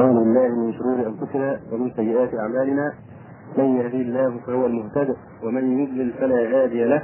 [0.00, 2.92] نعوذ بالله من شرور أنفسنا ومن سيئات أعمالنا.
[3.58, 7.02] من يهدي الله فهو المهتد ومن يضلل فلا هادي له.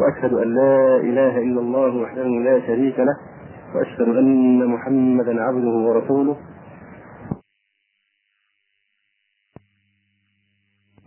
[0.00, 3.16] وأشهد أن لا إله إلا الله وحده لا شريك له.
[3.74, 6.36] وأشهد أن محمدا عبده ورسوله.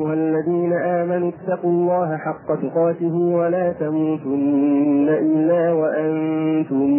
[0.02, 6.90] أيها الذين آمنوا اتقوا الله حق تقاته ولا تموتن إلا وأنتم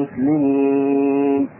[0.00, 1.59] مسلمون.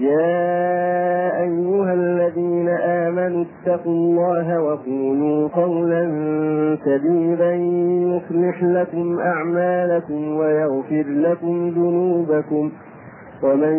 [0.00, 6.02] يا أيها الذين آمنوا اتقوا الله وقولوا قولا
[6.84, 12.70] سديدا يصلح لكم أعمالكم ويغفر لكم ذنوبكم
[13.42, 13.74] ومن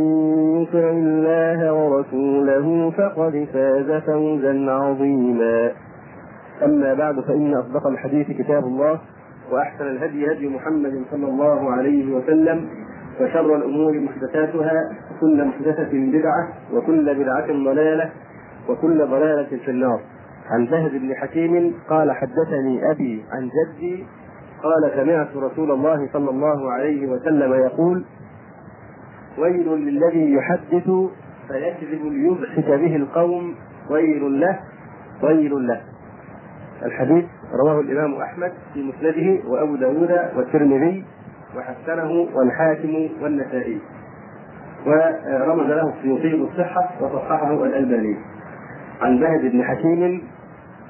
[0.61, 5.71] يطع الله ورسوله فقد فاز فوزا عظيما.
[6.65, 8.99] أما بعد فإن أصدق الحديث كتاب الله
[9.51, 12.65] وأحسن الهدي هدي محمد صلى الله عليه وسلم
[13.21, 18.09] وشر الأمور محدثاتها وكل محدثة بدعة وكل بدعة ضلالة
[18.69, 20.01] وكل ضلالة في النار.
[20.49, 24.05] عن زهد بن حكيم قال حدثني أبي عن جدي
[24.63, 28.05] قال سمعت رسول الله صلى الله عليه وسلم يقول
[29.37, 30.89] ويل للذي يحدث
[31.47, 33.55] فيكذب ليضحك به القوم
[33.89, 34.59] ويل له
[35.23, 35.81] ويل له.
[36.85, 41.05] الحديث رواه الإمام أحمد في مسنده وأبو داود والترمذي
[41.55, 43.79] وحسنه والحاكم والنسائي.
[44.85, 48.17] ورمز له السيوطي بالصحة وصححه الألباني.
[49.01, 50.21] عن بهد بن حكيم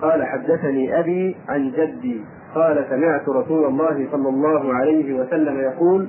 [0.01, 2.21] قال حدثني أبي عن جدي
[2.55, 6.07] قال سمعت رسول الله صلى الله عليه وسلم يقول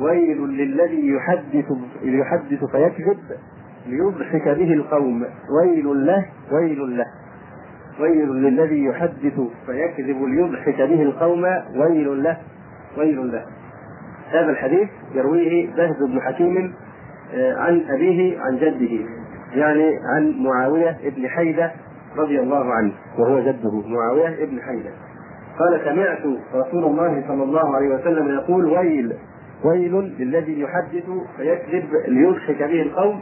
[0.00, 1.72] ويل للذي يحدث
[2.02, 3.18] يحدث فيكذب
[3.86, 5.24] ليضحك به القوم.
[5.60, 7.06] ويل له ويل له.
[8.00, 11.44] ويل للذي يحدث فيكذب ليضحك به القوم.
[11.76, 12.36] ويل له
[12.98, 13.44] ويل له.
[14.32, 16.74] هذا الحديث يرويه بهز بن حكيم
[17.34, 19.06] عن أبيه عن جده
[19.54, 21.72] يعني عن معاوية بن حيدة
[22.16, 24.90] رضي الله عنه وهو جده معاوية بن حيدة.
[25.58, 29.12] قال سمعت رسول الله صلى الله عليه وسلم يقول ويل
[29.64, 31.04] ويل للذي يحدث
[31.36, 33.20] فيكذب ليضحك به القوم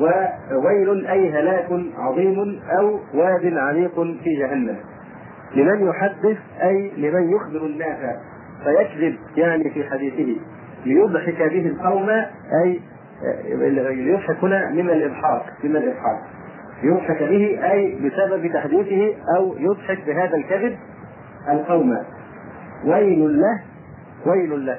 [0.00, 3.94] وويل أي هلاك عظيم أو واد عميق
[4.24, 4.76] في جهنم.
[5.54, 8.16] لمن يحدث أي لمن يخبر الناس
[8.64, 10.40] فيكذب يعني في حديثه
[10.86, 12.08] ليضحك به القوم
[12.64, 12.80] أي
[13.94, 16.20] ليضحك هنا من الإضحاك من الإضحاك.
[16.82, 20.76] يضحك به أي بسبب تحديثه أو يضحك بهذا الكذب
[21.48, 21.98] القوم.
[22.84, 23.60] ويل له
[24.26, 24.78] ويل له.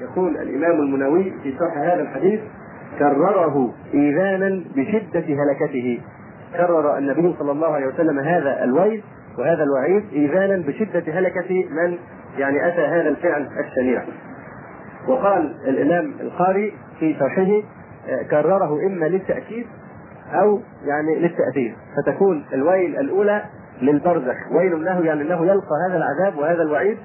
[0.00, 2.40] يقول الإمام المنووي في شرح هذا الحديث
[2.98, 6.00] كرره إيذانا بشدة هلكته.
[6.56, 9.02] كرر النبي صلى الله عليه وسلم هذا الويل
[9.38, 11.98] وهذا الوعيد إيذانا بشدة هلكة من
[12.38, 14.02] يعني أتى هذا الفعل الشنيع
[15.08, 17.62] وقال الإمام القاري في شرحه
[18.30, 19.66] كرره إما للتأكيد
[20.32, 21.74] أو يعني للتأثير.
[21.96, 23.42] فتكون الويل الأولى
[23.82, 24.36] للبرزخ.
[24.52, 26.98] ويل له يعني انه يلقى هذا العذاب وهذا الوعيد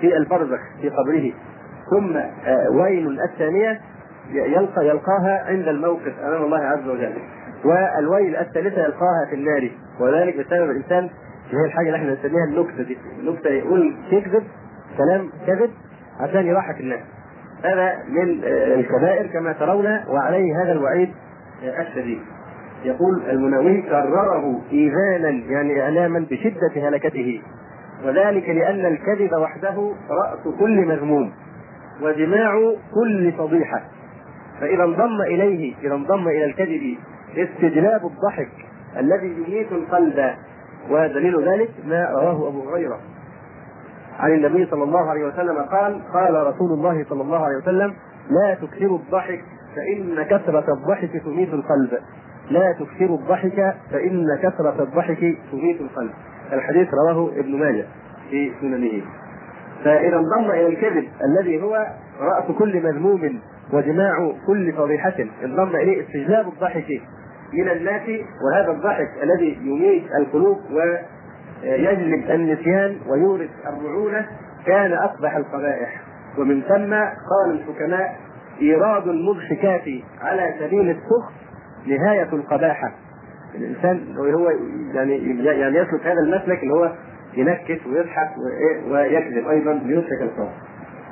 [0.00, 1.32] في البرزخ في قبره.
[1.90, 2.16] ثم
[2.78, 3.80] ويل الثانية
[4.32, 7.12] يلقى يلقاها عند الموقف أمام الله عز وجل.
[7.64, 9.70] والويل الثالثة يلقاها في النار.
[10.00, 11.10] وذلك بسبب الإنسان
[11.50, 12.98] هي الحاجة اللي إحنا بنسميها النكتة دي.
[13.20, 14.42] النكتة يقول يكذب
[15.04, 15.70] كلام كذب
[16.20, 17.00] عشان يضحك الناس.
[17.64, 21.10] هذا من الكبائر كما ترون وعليه هذا الوعيد
[21.62, 22.20] الشديد.
[22.84, 27.42] يقول المنوي كرره إيذانا يعني إعلاما بشدة هلكته.
[28.04, 31.32] وذلك لأن الكذب وحده رأس كل مذموم
[32.02, 33.82] وجماع كل فضيحة.
[34.60, 36.96] فإذا انضم إليه إذا انضم إلى الكذب
[37.36, 38.52] استجلاب الضحك
[38.98, 40.34] الذي يميت القلب.
[40.90, 43.00] ودليل ذلك ما رواه أبو هريرة.
[44.20, 47.94] عن النبي صلى الله عليه وسلم قال قال رسول الله صلى الله عليه وسلم
[48.30, 49.44] لا تكثروا الضحك
[49.76, 51.90] فإن كثرة الضحك تميت القلب.
[52.50, 56.10] لا تكثروا الضحك فإن كثرة الضحك تميت القلب.
[56.52, 57.84] الحديث رواه ابن ماجه
[58.30, 59.02] في سننه.
[59.84, 61.86] فإذا انضم إلى الكذب الذي هو
[62.20, 63.40] رأس كل مذموم
[63.72, 65.14] وجماع كل فضيحة
[65.44, 67.02] انضم إليه استجلاب الضحك
[67.52, 68.02] من الناس
[68.44, 70.58] وهذا الضحك الذي يميت القلوب
[71.62, 74.26] ويجلب النسيان ويورث الرعونة
[74.66, 76.00] كان أقبح القبائح.
[76.38, 76.94] ومن ثم
[77.30, 78.16] قال الحكماء
[78.60, 79.84] إيراد المضحكات
[80.22, 81.32] على سبيل السخط
[81.86, 82.92] نهاية القباحة.
[83.54, 84.50] الإنسان هو
[84.94, 86.92] يعني يعني يسلك هذا المسلك اللي هو
[87.36, 88.30] ينكت ويضحك
[88.90, 90.50] ويكذب أيضا ليضحك القوم.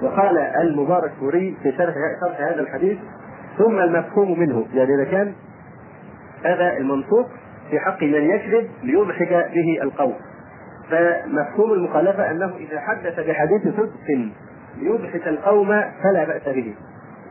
[0.03, 2.99] وقال المبارك فوري في شرح شرح هذا الحديث
[3.59, 4.67] ثم المفهوم منه.
[4.75, 5.33] يعني إذا كان
[6.45, 7.27] هذا المنطوق
[7.71, 10.15] في حق من يكذب ليضحك به القوم.
[10.91, 14.31] فمفهوم المخالفة أنه إذا حدث بحديث صدق
[14.79, 15.69] ليضحك القوم
[16.03, 16.75] فلا بأس به.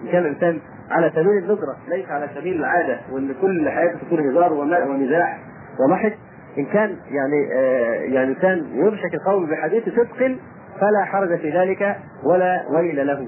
[0.04, 0.59] إن كان الإنسان
[0.92, 4.54] على سبيل الندرة ليس على سبيل العادة وأن كل حياته تكون هزار
[4.89, 5.39] ومزاح
[5.80, 6.18] وضحك
[6.57, 10.38] إن كان يعني آه يعني كان يضحك القوم بحديث صدق
[10.80, 13.27] فلا حرج في ذلك ولا ويل له.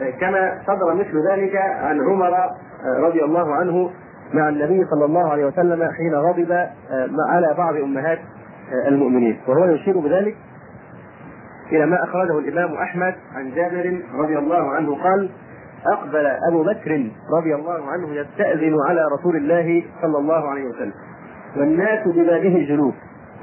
[0.00, 2.52] آه كما صدر مثل ذلك عن عمر آه
[2.98, 3.90] رضي الله عنه
[4.34, 6.66] مع النبي صلى الله عليه وسلم حين غضب
[7.28, 8.18] على بعض أمهات.
[8.88, 9.40] المؤمنين.
[9.48, 10.36] وهو يشير بذلك
[11.72, 15.30] إلى ما أخرجه الإمام أحمد عن جابر رضي الله عنه قال
[15.92, 20.92] أقبل أبو بكر رضي الله عنه يستأذن على رسول الله صلى الله عليه وسلم.
[21.56, 22.94] والناس ببابه جلوس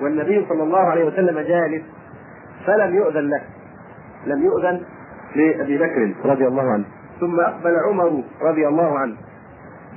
[0.01, 1.83] والنبي صلى الله عليه وسلم جالس
[2.65, 3.41] فلم يؤذن له
[4.25, 4.81] لم يؤذن
[5.35, 6.85] لأبي بكر رضي الله عنه.
[7.19, 9.15] ثم أقبل عمر رضي الله عنه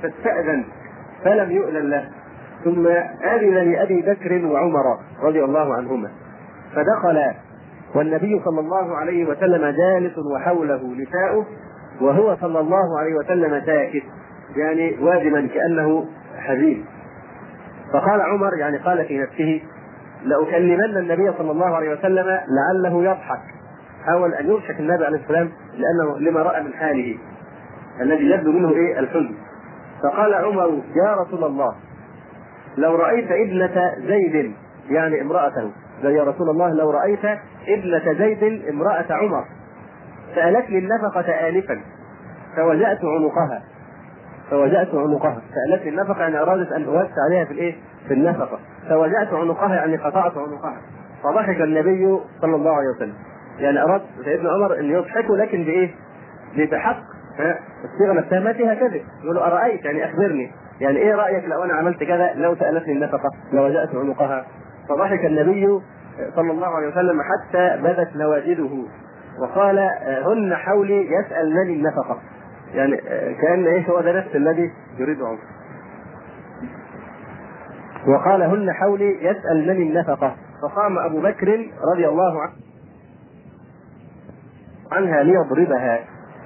[0.01, 0.63] فاستأذن
[1.23, 2.09] فلم يؤذن له.
[2.63, 2.87] ثم
[3.23, 4.83] آذن لأبي بكر وعمر
[5.23, 6.09] رضي الله عنهما.
[6.75, 7.33] فدخل
[7.95, 11.45] والنبي صلى الله عليه وسلم جالس وحوله نساؤه
[12.01, 14.03] وهو صلى الله عليه وسلم ساكت
[14.55, 16.05] يعني واجما كأنه
[16.37, 16.85] حزين.
[17.93, 19.61] فقال عمر يعني قال في نفسه
[20.23, 23.41] لأكلمن النبي صلى الله عليه وسلم لعله يضحك.
[24.05, 27.17] حاول أن يضحك النبي عليه السلام لأنه لما رأى من حاله
[28.01, 29.35] الذي يبدو منه إيه؟ الحزن.
[30.03, 31.75] فقال عمر يا رسول الله
[32.77, 34.53] لو رأيت ابنة زيد
[34.89, 35.71] يعني امرأته
[36.03, 37.25] يا رسول الله لو رأيت
[37.67, 39.45] ابنة زيد امرأة عمر
[40.35, 41.81] سألتني النفقة آنفا
[42.55, 43.63] فوجأت عنقها
[44.49, 47.75] فوجأت عنقها سألتني النفقة يعني أرادت أن أوسع عليها في الإيه؟
[48.07, 50.81] في النفقة فوجأت عنقها يعني قطعت عنقها.
[51.23, 53.13] فضحك النبي صلى الله عليه وسلم.
[53.59, 55.91] يعني أراد سيدنا عمر أن يضحكوا لكن بإيه؟
[56.71, 56.99] بحق
[57.83, 59.01] الصيغة نفسها ما فيها كذب.
[59.23, 60.51] يقول أرأيت؟ يعني أخبرني.
[60.79, 64.45] يعني إيه رأيك لو أنا عملت كذا؟ لو سألتني النفقة لوجأت عنقها.
[64.89, 65.79] فضحك النبي
[66.35, 68.85] صلى الله عليه وسلم حتى بدت نواجذه.
[69.41, 69.79] وقال
[70.27, 72.17] هن حولي يسألنني النفقة
[72.73, 72.97] يعني
[73.41, 75.39] كأن إيه هو ده نفس الذي يريد عمر
[78.07, 82.51] وقال هن حولي يسألنني النفقة فقام أبو بكر رضي الله عنه
[84.91, 85.99] عنها ليضربها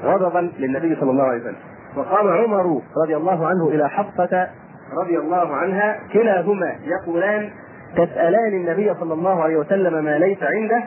[0.03, 1.72] غضبا للنبي صلى الله عليه وسلم.
[1.97, 4.47] وقام عمر رضي الله عنه إلى حفصة
[5.03, 7.49] رضي الله عنها كلاهما يقولان
[7.95, 10.83] تسألان النبي صلى الله عليه وسلم ما ليس عنده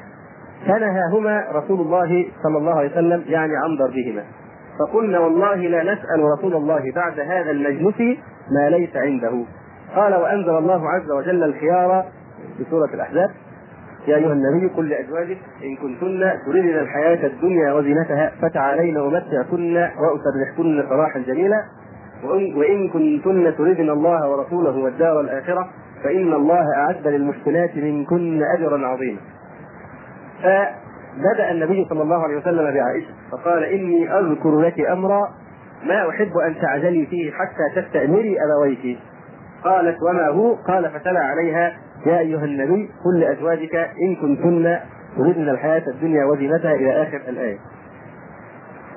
[0.67, 4.23] فنهاهما رسول الله صلى الله عليه وسلم يعني عن ضربهما
[4.79, 8.19] فقلنا والله لا نسأل رسول الله بعد هذا المجلس
[8.51, 9.45] ما ليس عنده.
[9.97, 12.05] قال وأنزل الله عز وجل الخيار
[12.59, 13.31] في سورة الأحزاب.
[14.07, 21.19] يا أيها النبي قل لأزواجك إن كنتن تريدن الحياة الدنيا وزينتها فتعالين أمتعكن وأسرحكن سراحا
[21.19, 21.65] جميلا
[22.57, 25.69] وإن كنتن تريدن الله ورسوله والدار الآخرة
[26.05, 29.19] فإن الله أعد للمحسنات منكن أجرا عظيما.
[30.43, 35.29] فبدأ النبي صلى الله عليه وسلم بعائشة فقال إني أذكر لك أمرا
[35.87, 38.99] ما أحب أن تعجلي فيه حتى تستأمري أبويك.
[39.65, 41.73] قالت وما هو؟ قال فتلا عليها
[42.07, 44.79] يا أيها النبي قل لأزواجك إن كنتن
[45.17, 47.59] تردن الحياة الدنيا وزينتها إلى آخر الآية.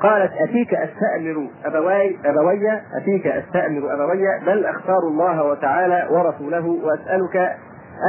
[0.01, 7.55] قالت أتيك أستأمر أبواي أبوي أتيك أستأمر أبوي بل أختار الله وتعالى ورسوله وأسألك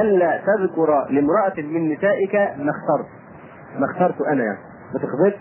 [0.03, 3.09] ألا تذكر لامرأة من نسائك ما اخترت
[3.79, 4.59] ما اخترت أنا يعني
[4.95, 5.35] ما تخبرش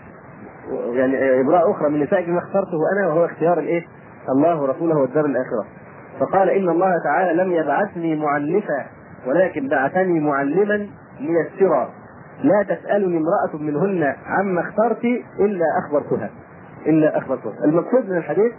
[0.96, 3.86] يعني امرأة أخرى من نسائك ما اخترته أنا وهو اختيار الإيه؟
[4.28, 5.66] الله ورسوله والدار الآخرة
[6.20, 8.86] فقال إن الله تعالى لم يبعثني معنفا
[9.26, 10.86] ولكن بعثني معلما
[11.20, 11.90] ميسرا
[12.42, 15.04] لا تسألني امرأة منهن عما اخترت
[15.40, 16.30] إلا أخبرتها.
[16.86, 17.64] إلا أخبرتها.
[17.64, 18.52] المقصود من الحديث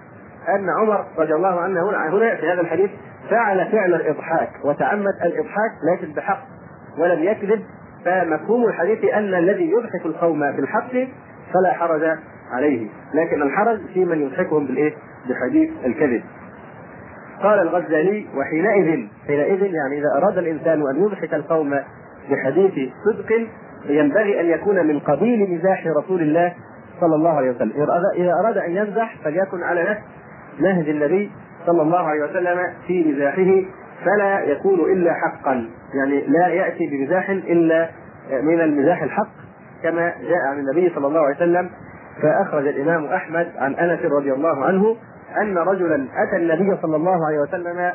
[0.50, 2.92] أن عمر رضي الله عنه هنا هنا في هذا الحديث
[3.30, 6.44] فعل فعل الإضحاك وتعمد الإضحاك لكن بحق
[6.98, 7.62] ولم يكذب.
[8.06, 10.92] فمفهوم الحديث أن الذي يضحك القوم بالحق
[11.54, 12.18] فلا حرج
[12.52, 12.88] عليه.
[13.14, 14.94] لكن الحرج في من يضحكهم بالإيه؟
[15.30, 16.24] بحديث الكذب.
[17.44, 21.80] قال الغزالي وحينئذ حينئذ يعني إذا أراد الإنسان أن يضحك القوم
[22.32, 23.48] بحديث صدق
[23.86, 26.54] ينبغي أن يكون من قبيل مزاح رسول الله
[27.02, 27.72] صلى الله عليه وسلم.
[28.16, 30.02] إذا اراد أن يمزح فليكن على نفس
[30.60, 31.32] نهج النبي
[31.66, 32.58] صلى الله عليه وسلم
[32.88, 33.66] في مزاحه
[34.06, 35.70] فلا يكون إلا حقا.
[35.94, 37.90] يعني لا يأتي بمزاح إلا
[38.42, 39.32] من المزاح الحق
[39.84, 41.70] كما جاء عن النبي صلى الله عليه وسلم
[42.22, 44.96] فأخرج الإمام أحمد عن أنس رضي الله عنه
[45.42, 47.92] أن رجلا أتى النبي صلى الله عليه وسلم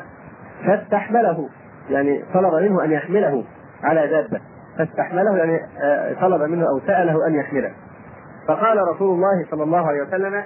[0.65, 1.49] فاستحمله
[1.89, 3.43] يعني طلب منه أن يحمله
[3.83, 4.41] على دابة.
[4.77, 7.71] فاستحمله يعني آه، طلب منه أو سأله أن يحمله.
[8.47, 10.43] فقال رسول الله صلى الله عليه وسلم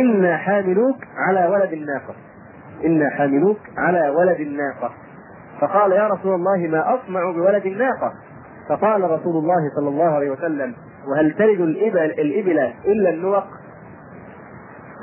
[0.00, 2.14] إنا حاملوك على ولد الناقة.
[2.84, 4.90] إنا حاملوك على ولد الناقة.
[5.60, 8.12] فقال يا رسول الله ما اصنع بولد الناقة؟
[8.68, 10.74] فقال رسول الله صلى الله عليه وسلم
[11.08, 13.44] وهل تلد الإبل الإبل إلا النوق؟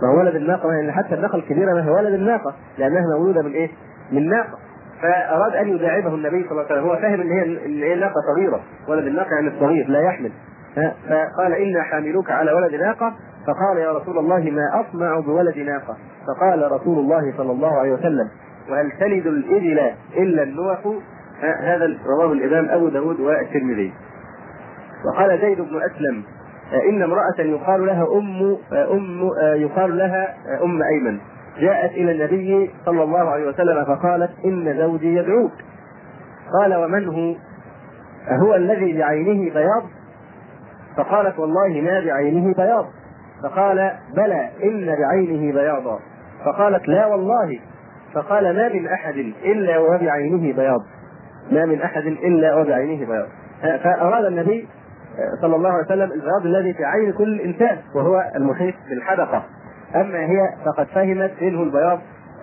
[0.01, 3.51] ما هو ولد الناقة؟ يعني حتى الناقة الكبيرة ما هي ولد الناقة؟ لأنها مولودة من
[3.51, 3.69] إيه؟
[4.11, 4.57] من ناقة.
[5.01, 8.15] فأراد أن يداعبه النبي صلى الله عليه وسلم هو فاهم إن هي إن هي ناقة
[8.35, 8.61] صغيرة.
[8.87, 10.31] ولد الناقة يعني الصغير لا يحمل.
[11.09, 13.13] فقال إنا حاملوك على ولد ناقة.
[13.47, 18.29] فقال يا رسول الله ما أصنع بولد ناقة؟ فقال رسول الله صلى الله عليه وسلم
[18.69, 20.79] وهل تلد الإبل إلا النوح؟
[21.41, 23.93] هذا رواه الإمام أبو داود والترمذي.
[25.05, 26.23] وقال زيد بن أسلم
[26.89, 31.19] إن امرأة يقال لها أم أم يقال لها أم أيمن.
[31.59, 35.51] جاءت إلى النبي صلى الله عليه وسلم فقالت إن زوجي يدعوك.
[36.59, 37.35] قال ومن هو؟
[38.29, 39.83] أهو الذي بعينه بياض؟
[40.97, 42.85] فقالت والله ما بعينه بياض.
[43.43, 45.99] فقال بلى إن بعينه بياضا.
[46.45, 47.59] فقالت لا والله.
[48.13, 50.81] فقال ما من أحد إلا وبعينه بياض.
[51.51, 53.27] ما من أحد إلا وبعينه بياض.
[53.61, 54.67] فأراد النبي
[55.41, 59.43] صلى الله عليه وسلم البياض الذي في عين كل إنسان وهو المحيط بالحدقة.
[59.95, 61.99] أما هي فقد فهمت انه البياض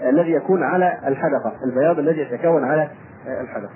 [0.08, 2.88] الذي يكون على الحدقة البياض الذي يتكون على
[3.40, 3.72] الحدقة.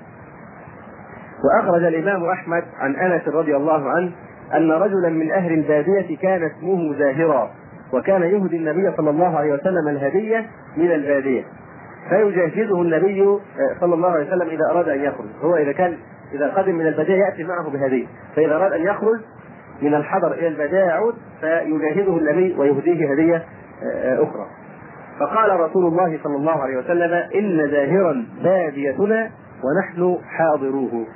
[1.44, 4.12] وأخرج الإمام أحمد عن أنس رضي الله عنه
[4.54, 7.50] أن رجلا من أهل البادية كان اسمه زاهرا
[7.92, 10.46] وكان يهدي النبي صلى الله عليه وسلم الهدية
[10.76, 11.44] من البادية.
[12.08, 13.38] فيجهزه النبي
[13.80, 15.26] صلى الله عليه وسلم إذا أراد أن يخرج.
[15.42, 15.96] هو إذا كان
[16.34, 19.20] إذا قدم من البدايه يأتي معه بهديه فإذا أراد أن يخرج
[19.82, 23.44] من الحضر إلى البدايه يعود فيجاهده النبي ويهديه هدية
[23.84, 24.46] آه، أخرى.
[25.20, 29.30] فقال رسول الله صلى الله عليه وسلم إن زاهرا باديتنا
[29.64, 31.06] ونحن حاضروه.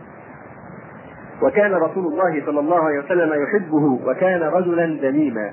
[1.43, 5.51] وكان رسول الله صلى الله عليه وسلم يحبه وكان رجلا دميما.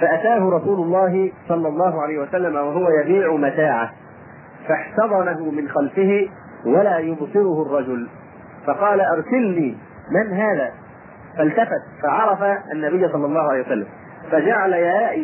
[0.00, 3.90] فأتاه رسول الله صلى الله عليه وسلم وهو يبيع متاعه
[4.68, 6.28] فاحتضنه من خلفه
[6.66, 8.08] ولا يبصره الرجل.
[8.66, 9.76] فقال أرسلني.
[10.10, 10.70] من هذا؟
[11.38, 12.42] فالتفت فعرف
[12.72, 13.86] النبي صلى الله عليه وسلم.
[14.30, 14.70] فجعل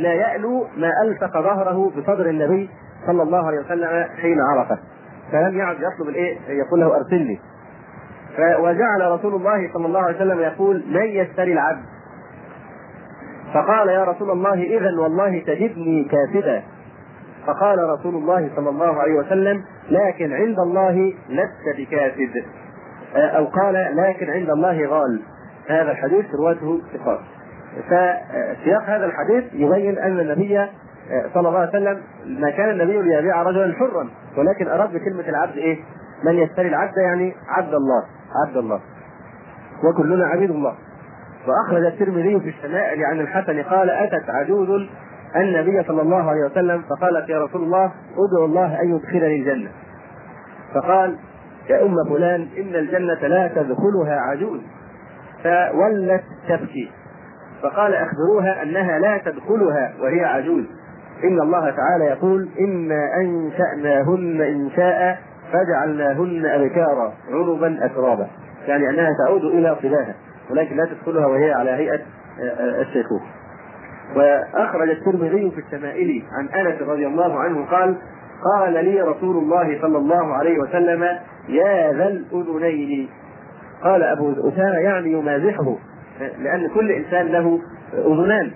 [0.02, 2.71] لا يألو ما ألصق ظهره بصدر النبي
[3.07, 4.78] صلى الله عليه وسلم حين عرفه.
[5.33, 7.40] فلم يعد يطلب الإيه؟ يقول له أرسلني.
[8.59, 11.83] وجعل رسول الله صلى الله عليه وسلم يقول من يشتري العبد.
[13.54, 16.62] فقال يا رسول الله اذا والله تجدني كاسدا
[17.47, 22.45] فقال رسول الله صلى الله عليه وسلم لكن عند الله لست بكاسد
[23.17, 25.21] أو قال لكن عند الله غال.
[25.69, 27.21] هذا الحديث رواته ثقات.
[27.87, 30.67] فسياق هذا الحديث يبين أن النبي
[31.35, 35.79] صلى الله عليه وسلم ما كان النبي ليبيع رجلا حرا ولكن أراد بكلمة العبد إيه؟
[36.25, 38.05] من يشتري العبد يعني عبد الله
[38.47, 38.81] عبد الله.
[39.85, 40.75] وكلنا عبيد الله.
[41.47, 44.88] وأخرج الترمذي في الشمائل عن الحسن قال أتت عجوز
[45.37, 49.71] النبي صلى الله عليه وسلم؟ فقالت يا رسول الله ادعو الله أن يدخلني الجنة.
[50.75, 51.17] فقال
[51.69, 54.61] يا أم فلان إن الجنة لا تدخلها عجوز.
[55.45, 56.91] فولت تبكي.
[57.63, 60.65] فقال اخبروها أنها لا تدخلها وهي عجوز.
[61.25, 65.19] إن الله تعالى يقول إنا أنشأناهن انشاء
[65.53, 68.27] فجعلناهن أبكارا عربا اترابا.
[68.67, 70.15] يعني أنها تعود إلى صلاها
[70.51, 72.01] ولكن لا تدخلها وهي على هيئة
[72.81, 73.27] الشيخوخه
[74.17, 77.97] وأخرج الترمذي في الشمائل عن أنس رضي الله عنه قال
[78.45, 81.02] قال لي رسول الله صلى الله عليه وسلم
[81.49, 83.09] يا ذا الأذنين.
[83.83, 85.76] قال أبو أسامة يعني يمازحه
[86.38, 87.61] لأن كل إنسان له
[87.95, 88.50] أذنان.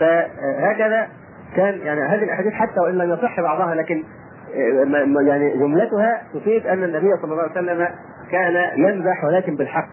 [0.00, 1.08] فهكذا
[1.56, 4.04] كان يعني هذه الأحاديث حتى وإن لم يصح بعضها لكن
[5.26, 7.88] يعني جملتها تفيد أن النبي صلى الله عليه وسلم
[8.30, 9.88] كان يمزح ولكن بالحق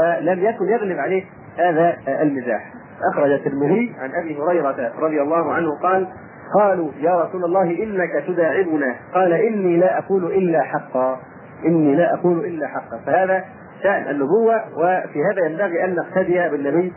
[0.00, 1.24] ولم يكن يغلب عليه
[1.58, 2.72] هذا المزاح.
[3.12, 6.08] أخرج الترمذي عن أبي هريرة رضي الله عنه قال
[6.54, 8.96] قالوا يا رسول الله إنك تداعبنا.
[9.14, 11.20] قال إني لا أقول إلا حقا.
[11.64, 12.98] إني لا أقول إلا حقا.
[13.06, 13.44] فهذا
[13.82, 16.92] شأن النبوة وفي هذا ينبغي أن نقتدي بالنبي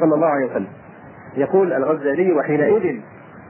[0.00, 0.68] صلى الله عليه وسلم.
[1.36, 3.00] يقول الغزالي وحينئذ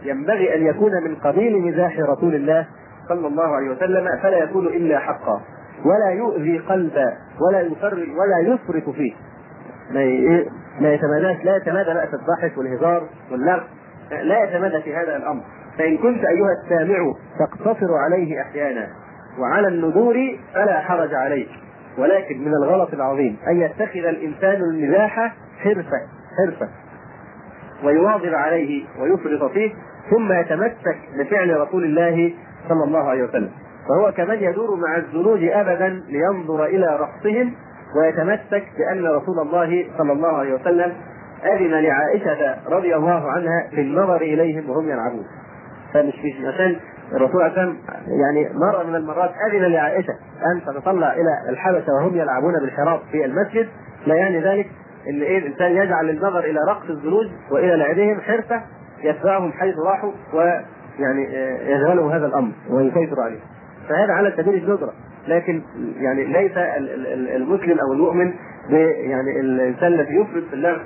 [0.03, 2.67] ينبغي أن يكون من قبيل مزاح رسول الله
[3.09, 5.41] صلى الله عليه وسلم فلا يكون إلا حقا.
[5.85, 9.13] ولا يؤذي قلبا ولا يفرج ولا يفرط فيه.
[9.91, 10.05] ما
[10.81, 13.61] ما يتماداش لا يتمادى في الضحك والهزار واللغو
[14.23, 15.43] لا يتمادى في هذا الأمر.
[15.79, 18.89] فإن كنت أيها السامع تقتصر عليه أحيانا
[19.39, 20.15] وعلى النذور
[20.55, 21.49] فلا حرج عليك.
[21.99, 26.01] ولكن من الغلط العظيم أن يتخذ الإنسان المزاح حرفة
[26.39, 26.69] حرفة.
[27.85, 29.73] ويواظب عليه ويفرط فيه
[30.11, 32.35] ثم يتمسك بفعل رسول الله
[32.69, 33.51] صلى الله عليه وسلم.
[33.89, 37.55] فهو كمن يدور مع الزنوج ابدا لينظر إلى رقصهم
[37.97, 40.93] ويتمسك بأن رسول الله صلى الله عليه وسلم
[41.47, 45.25] أذن لعائشة رضي الله عنها في النظر إليهم وهم يلعبون.
[45.95, 46.77] فمش مش عشان
[47.13, 50.13] الرسول عليه يعني مرة من المرات أذن لعائشة
[50.53, 53.69] أن تتطلع إلى الحبشة وهم يلعبون بالحراب في المسجد.
[54.07, 54.67] لا يعني ذلك
[55.09, 58.63] إن إيه الإنسان يجعل النظر إلى رقص الزنوج وإلى لعبهم حرفة
[59.03, 61.25] يتبعهم حيث راحوا ويعني
[61.73, 63.41] يشغلهم هذا الأمر ويسيطر عليه.
[63.89, 64.93] فهذا على سبيل الندره
[65.29, 65.63] لكن
[65.99, 66.53] يعني ليس
[67.37, 68.35] المسلم أو المؤمن
[68.71, 70.77] يعني الإنسان الذي يفرط في اللعب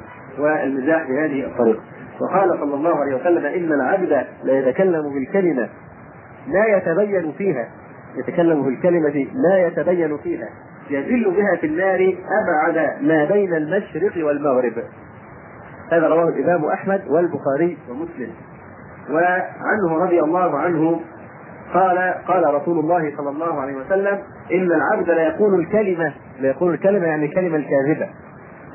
[0.40, 1.80] والمزاح بهذه الطريقة.
[2.20, 5.68] وقال صلى الله عليه وسلم إن العبد لا يتكلم بالكلمة
[6.48, 7.68] لا يتبين فيها.
[8.16, 10.48] يتكلم بالكلمة لا يتبين فيها.
[10.90, 14.72] يزل بها في النار أبعد ما بين المشرق والمغرب.
[15.92, 18.30] هذا رواه الإمام أحمد والبخاري ومسلم.
[19.10, 21.00] وعنه رضي الله عنه
[21.74, 24.18] قال قال رسول الله صلى الله عليه وسلم
[24.52, 28.08] إن العبد لا يقول الكلمة لا يقول الكلمة يعني الكلمة الكاذبة.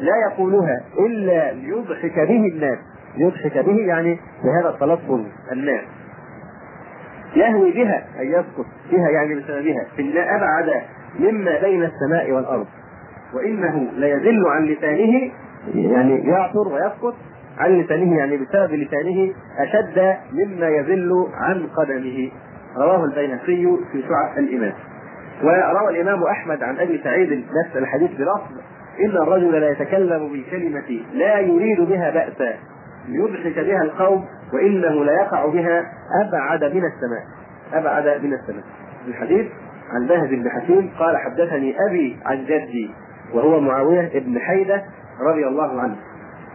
[0.04, 2.78] لا يقولها إلا ليضحك به الناس.
[3.18, 5.84] يضحك به يعني بهذا التلفظ الناس.
[7.36, 9.86] يهوي بها أي يسقط بها يعني بسببها.
[10.00, 10.82] الله أبعد
[11.20, 12.68] مما بين السماء والأرض.
[13.34, 15.32] وإنه ليزل عن لسانه
[15.74, 17.16] يعني يعثر ويسقط
[17.58, 22.32] عن لسانه يعني بسبب لسانه أشد مما يزل عن قدمه.
[22.78, 24.74] رواه البيهقي في شعب الإيمان.
[25.44, 28.62] وروى الإمام أحمد عن أبي سعيد نفس الحديث بلفظ
[29.00, 32.54] إن الرجل لا يتكلم بالكلمة لا يريد بها بأسا
[33.08, 35.86] ليضحك بها القوم وإنه ليقع بها
[36.28, 37.24] أبعد من السماء.
[37.74, 38.64] أبعد من السماء.
[39.08, 39.48] الحديث
[39.92, 42.92] عن بهز بن حكيم قال حدثني أبي عن جدي
[43.34, 44.84] وهو معاوية بن حيدة
[45.30, 45.96] رضي الله عنه.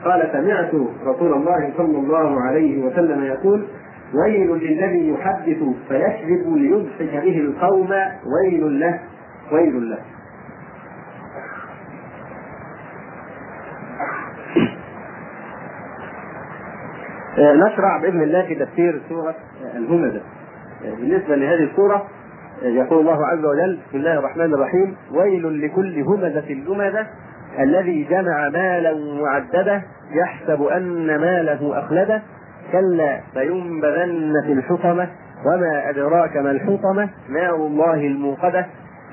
[0.04, 0.74] قال سمعت
[1.06, 3.66] رسول الله صلى الله عليه وسلم يقول
[4.14, 7.90] ويل للذي يحدث فيكذب ليضحك به القوم
[8.26, 9.00] ويل له
[9.52, 9.98] ويل له.
[17.38, 19.34] نشرع بإذن الله في تفسير سورة
[19.76, 20.20] الهمزة.
[20.98, 22.06] بالنسبة لهذه السورة
[22.62, 27.06] يقول الله عز وجل بسم الله الرحمن الرحيم ويل لكل همزة لمزه
[27.58, 32.22] الذي جمع مالا وعدده يحسب أن ماله أخلده
[32.72, 35.08] كلا فينبذن في الحطمة
[35.46, 38.66] وما أدراك ما الحطمة؟ نار الله الموقدة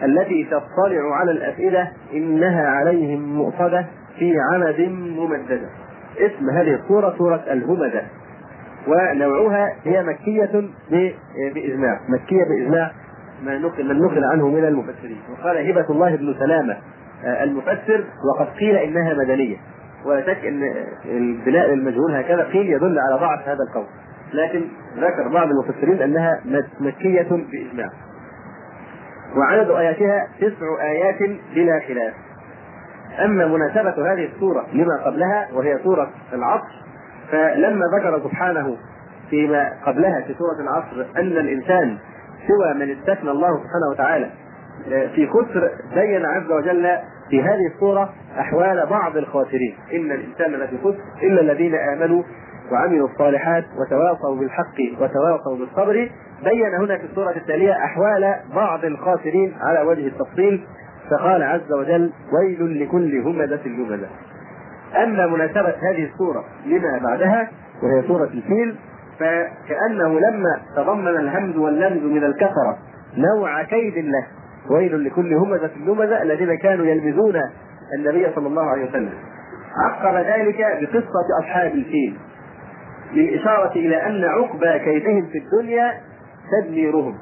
[0.03, 3.85] التي تطلع على الأفئدة إنها عليهم مؤصدة
[4.19, 4.79] في عمد
[5.17, 5.69] ممددة.
[6.19, 8.01] اسم هذه السورة سورة الهمزة
[8.87, 10.69] ونوعها هي مكية
[11.53, 11.99] بإجماع.
[12.09, 12.91] مكية بإجماع
[13.43, 15.19] ما نقل من نقل عنه من المفسرين.
[15.31, 16.77] وقال هبة الله بن سلامة
[17.23, 19.57] المفسر وقد قيل إنها مدنية.
[20.05, 20.73] ولا شك أن
[21.05, 23.85] البناء المجهول هكذا قيل يدل على ضعف هذا القول.
[24.33, 24.61] لكن
[24.97, 26.41] ذكر بعض المفسرين أنها
[26.79, 27.89] مكية بإجماع.
[29.37, 31.19] وعدد آياتها تسع آيات
[31.55, 32.13] بلا خلاف.
[33.23, 36.85] أما مناسبة هذه السورة لما قبلها وهي سورة العصر
[37.31, 38.77] فلما ذكر سبحانه
[39.29, 41.97] فيما قبلها في سورة العصر أن الإنسان
[42.47, 44.29] سوى من استثنى الله سبحانه وتعالى
[45.15, 46.97] في خسر بين عز وجل
[47.29, 49.75] في هذه السورة أحوال بعض الخاسرين.
[49.93, 52.23] إن الإنسان لفي خسر إلا الذين آمنوا
[52.71, 56.09] وعملوا الصالحات وتواصوا بالحق وتواصوا بالصبر.
[56.43, 60.67] بين هنا في السورة التالية أحوال بعض الخاسرين على وجه التفصيل.
[61.11, 64.07] فقال عز وجل ويل لكل همزة لمزة
[65.03, 67.49] أما مناسبة هذه السورة لما بعدها
[67.83, 68.75] وهي سورة الفيل
[69.19, 72.77] فكأنه لما تضمن الهمز واللمز من الكفرة
[73.17, 74.27] نوع كيد له
[74.69, 77.41] ويل لكل همزة لمزة الذين كانوا يلمزون
[77.97, 79.13] النبي صلى الله عليه وسلم.
[79.85, 82.17] عقب ذلك بقصة أصحاب الفيل
[83.13, 85.93] للإشارة إلى أن عقبى كيدهم في الدنيا
[86.51, 87.15] تدميرهم.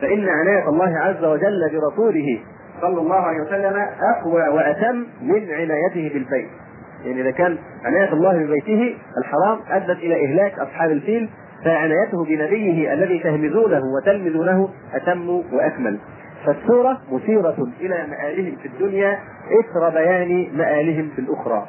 [0.00, 2.40] فإن عناية الله عز وجل برسوله
[2.80, 6.48] صلى الله عليه وسلم أقوى وأتم من عنايته بالبيت.
[7.04, 11.28] يعني إذا كان عناية الله ببيته الحرام أدت إلى إهلاك أصحاب الفيل
[11.64, 15.98] فعنايته بنبيه الذي تهمزونه وتلمزونه أتم وأكمل.
[16.46, 19.18] فالسورة مثيرة إلى مآلهم في الدنيا
[19.60, 21.66] إثر بيان مآلهم في الأخرى.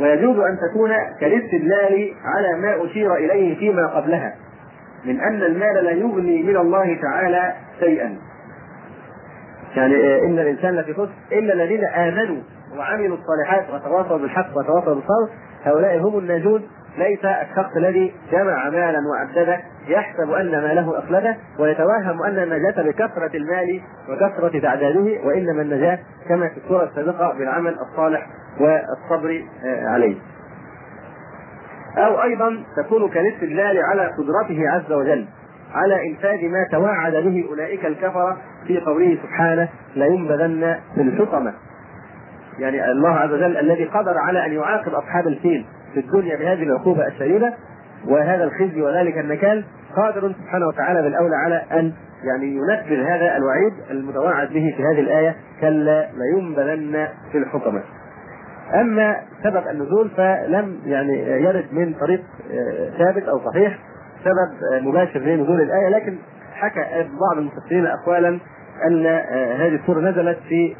[0.00, 4.34] ويجوز أن تكون كالاستدلال على ما أشير إليه فيما قبلها
[5.04, 8.18] من أن المال لا يغني من الله تعالى شيئا
[9.76, 12.42] يعني إن الإنسان لفي خسر إلا الذين آمنوا
[12.78, 15.28] وعملوا الصالحات وتواصوا بالحق وتواصوا بالصبر
[15.64, 16.62] هؤلاء هم الناجون
[16.98, 23.80] ليس الشخص الذي جمع مالا وعدده يحسب أن ماله اخلده ويتوهم أن النجاة بكثرة المال
[24.08, 28.26] وكثرة تعداده وإنما النجاة كما في السورة السابقة بالعمل الصالح
[28.60, 30.16] والصبر عليه.
[31.98, 35.26] أو أيضا تكون كالإستدلال على قدرته عز وجل
[35.76, 38.36] على إنفاذ ما توعد به أولئك الكفرة
[38.66, 41.54] في قوله سبحانه لينبذن في الحطمة
[42.58, 47.06] يعني الله عز وجل الذي قدر على أن يعاقب أصحاب الفيل في الدنيا بهذه العقوبة
[47.06, 47.54] الشديدة
[48.08, 49.64] وهذا الخزي وذلك النكال
[49.96, 51.92] قادر سبحانه وتعالى بالأولى على أن
[52.24, 57.82] يعني ينفذ هذا الوعيد المتوعد به في هذه الآية كلا لينبذن في الحطمة.
[58.74, 62.22] أما سبب النزول فلم يعني يرد من طريق
[62.98, 63.78] ثابت أو صحيح
[64.24, 66.16] سبب مباشر لنزول الآية لكن
[66.52, 68.38] حكى بعض المفسرين أقوالا
[68.86, 69.06] أن
[69.56, 70.76] هذه السورة نزلت في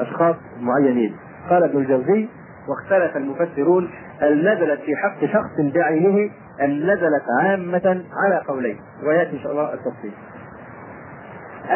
[0.00, 1.16] أشخاص معينين.
[1.50, 2.28] قال ابن الجوزي
[2.68, 6.30] واختلف المفسرون هل نزلت في حق شخص بعينه
[6.64, 10.12] أم نزلت عامة على قولين؟ ويأتي إن شاء الله التفصيل.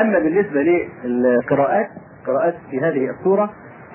[0.00, 0.62] أما بالنسبة
[1.04, 1.88] للقراءات
[2.26, 3.50] قراءات في هذه السورة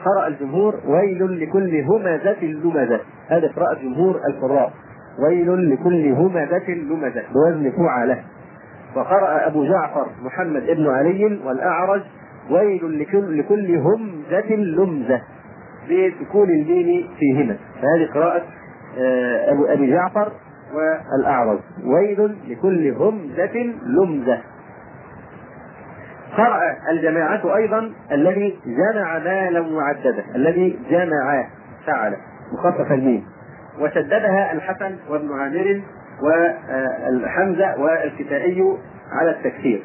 [0.06, 3.00] قرأ الجمهور ويل لكل همزة لمزة.
[3.30, 4.74] هذا قراءة جمهور القراء.
[5.20, 8.24] ويل لكل همزة لمزة بوزن فعلة
[8.96, 12.02] وقرأ أبو جعفر محمد ابن علي والأعرج
[12.52, 15.22] ويل لكل, لكل همزة لمزة.
[15.86, 18.44] بسكون الميم فيهما فهذه قراءة
[19.52, 20.32] أبو أبي جعفر
[20.74, 21.60] والأعرج.
[21.84, 24.38] ويل لكل همزة لمزة.
[26.38, 26.60] قرأ
[26.92, 31.48] الجماعة أيضا الذي جمع مالا معددا الذي جمع
[31.86, 32.16] فعل
[32.54, 33.26] مخفف الميم.
[33.80, 35.82] وشددها الحسن وابن عامر
[36.22, 38.78] والحمزة والكسائي
[39.12, 39.84] على التكثير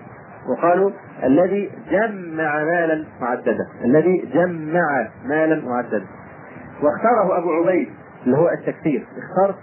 [0.49, 0.91] وقالوا
[1.25, 6.07] الذي جمع مالا معددا الذي جمع مالا معددا.
[6.83, 7.89] واختاره أبو عبيد
[8.27, 9.55] اللي هو التكثير اختار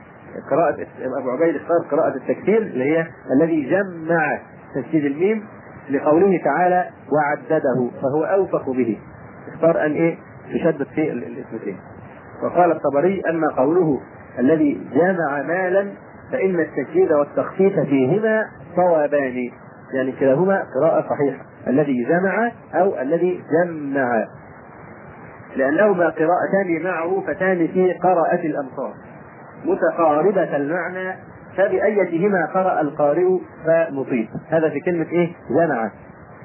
[0.51, 0.87] قراءة
[1.19, 4.39] أبو عبيد اختار قراءة التكثير اللي هي الذي جمع
[4.75, 5.43] تشديد الميم
[5.89, 8.99] لقوله تعالى وعدده فهو أوفق به.
[9.53, 10.17] اختار أن إيه؟
[10.53, 11.77] تشدد في الاثنتين
[12.43, 14.01] وقال الطبري أما قوله
[14.39, 15.87] الذي جمع مالا
[16.31, 18.45] فإن التشديد والتخفيف فيهما
[18.75, 19.49] صوابان
[19.93, 24.25] يعني كلاهما قراءة صحيحة الذي جمع أو الذي جمع.
[25.55, 28.93] لأنهما قراءتان معروفتان في قراءة الأمصار.
[29.65, 31.15] متقاربة المعنى
[31.57, 33.27] فبأيتهما قرأ القارئ
[33.65, 35.91] فمصيب هذا في كلمة إيه؟ جمع.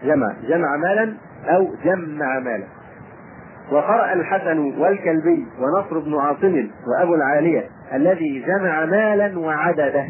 [0.04, 0.32] جمع.
[0.48, 1.14] جمع مالا
[1.48, 2.64] أو جمع مالا.
[3.72, 10.04] وقرأ الحسن والكلبي ونصر بن عاصم وأبو العالية الذي جمع مالا وعدده.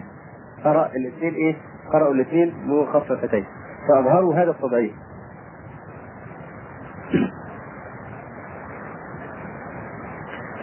[0.64, 1.56] قرأ الاثنين إيه؟
[1.92, 3.44] قرأوا الاثنين مخففتين
[3.88, 4.92] فأظهروا هذا التضعيف.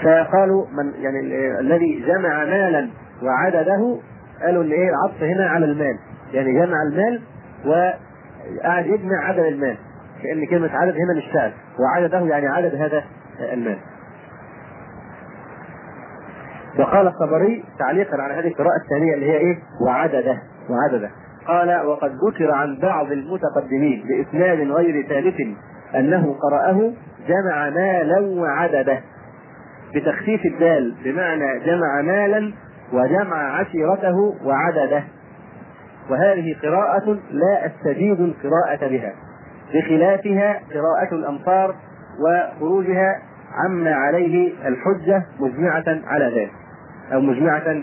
[0.04, 1.20] فقالوا من يعني
[1.60, 2.90] الذي جمع مالا
[3.24, 4.00] وعدده
[4.42, 6.00] قالوا إن إيه؟ العطف هنا على المال.
[6.34, 7.22] يعني جمع المال
[7.66, 9.78] وقعد يجمع عدد المال.
[10.24, 11.52] كأن كلمة عدد هنا مش فعل.
[11.80, 13.04] وعدده يعني عدد هذا
[13.54, 13.78] المال.
[16.80, 21.10] وقال الطبري تعليقا على هذه القراءة الثانية اللي هي إيه؟ وعدده وعدده.
[21.48, 25.36] قال وقد ذكر عن بعض المتقدمين بإسناد غير ثابت
[25.96, 26.94] أنه قرأه
[27.28, 29.00] جمع مالا وعدده.
[29.96, 32.54] بتخفيف الدال بمعنى جمع مالا
[32.94, 35.04] وجمع عشيرته وعدده.
[36.10, 39.13] وهذه قراءة لا أستجيب القراءة بها.
[39.74, 41.76] بخلافها قراءة الأمصار
[42.26, 43.22] وخروجها
[43.54, 46.59] عما عليه الحجة مجمعة على ذلك.
[47.13, 47.82] أو مجمعة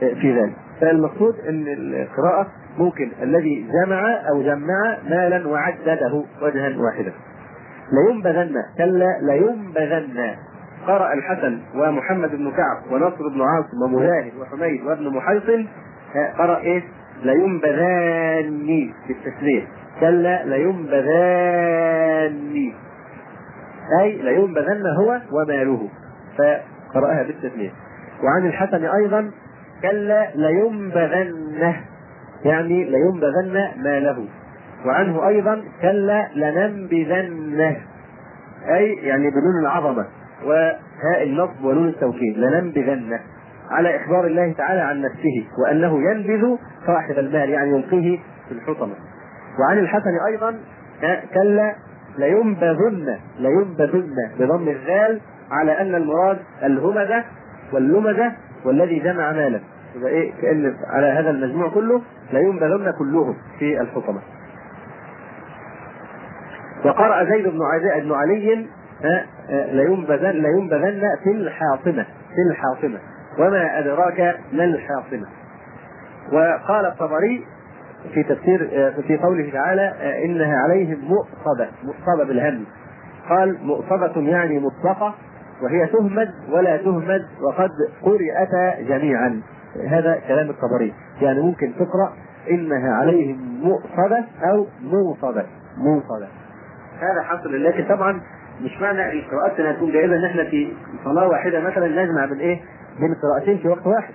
[0.00, 0.52] في ذلك.
[0.80, 2.46] فالمقصود أن القراءة
[2.78, 7.12] ممكن الذي جمع أو جمع مالا وعدده وجها واحدا.
[7.92, 10.34] لينبذن كلا لينبذن
[10.86, 15.66] قرأ الحسن ومحمد بن كعب ونصر بن عاصم ومجاهد وحميد وابن محيصن
[16.38, 16.82] قرأ إيه؟
[17.22, 19.66] لينبذان بالتسليم
[20.00, 21.92] كلا لينبذان
[24.00, 25.88] أي لينبذن هو وماله
[26.38, 27.72] فقرأها بالتسليم.
[28.24, 29.30] وعن الحسن أيضا
[29.82, 31.80] كلا لينبذنه
[32.44, 34.24] يعني لينبذن ماله
[34.86, 37.76] وعنه أيضا كلا لننبذنه
[38.68, 40.06] أي يعني بنون العظمة
[40.44, 43.20] وهاء النصب ونون التوكيد لننبذنه
[43.70, 46.56] على إخبار الله تعالى عن نفسه وأنه ينبذ
[46.86, 48.94] صاحب المال يعني يلقيه في الحطمة.
[49.60, 50.54] وعن الحسن أيضا
[51.34, 51.74] كلا
[52.18, 57.24] لينبذن لينبذن بضم الذال على أن المراد الهمزة
[57.74, 58.32] واللمزة
[58.64, 59.60] والذي جمع مالا
[59.96, 64.20] يبقى إيه كأن على هذا المجموع كله لينبذن كلهم في الحطمة.
[66.84, 67.58] وقرأ زيد بن
[68.02, 68.66] بن علي
[69.72, 72.98] لينبذن لينبذن في الحاطمة في الحاطمة
[73.38, 75.26] وما أدراك ما الحاطمة.
[76.32, 77.46] وقال الطبري
[78.14, 78.58] في تفسير
[79.06, 82.64] في قوله تعالى إنها عليهم مؤصبة مؤصبة بالهم
[83.28, 85.14] قال مؤصبة يعني مطلقه
[85.62, 87.70] وهي تهمد ولا تهمد وقد
[88.02, 89.42] قرئتا جميعا.
[89.88, 90.94] هذا كلام الطبري.
[91.20, 92.12] يعني ممكن تقرأ
[92.50, 95.46] إنها عليهم مؤصدة أو موصدة.
[95.78, 96.28] موصدة.
[97.00, 97.64] هذا حصل.
[97.64, 98.20] لكن طبعا
[98.60, 100.72] مش معنى القراءات انها تكون جائزه إن إحنا في
[101.04, 102.60] صلاة واحدة مثلا نجمع بين إيه؟
[103.00, 104.14] بين قراءتين في وقت واحد.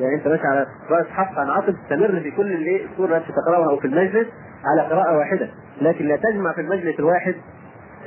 [0.00, 3.70] يعني أنت ماشي على قراءة حفص عن عاصم تستمر في كل الايه السوره التي تقرأها
[3.70, 4.26] أو في المجلس
[4.64, 5.48] على قراءة واحدة،
[5.80, 7.34] لكن لا تجمع في المجلس الواحد.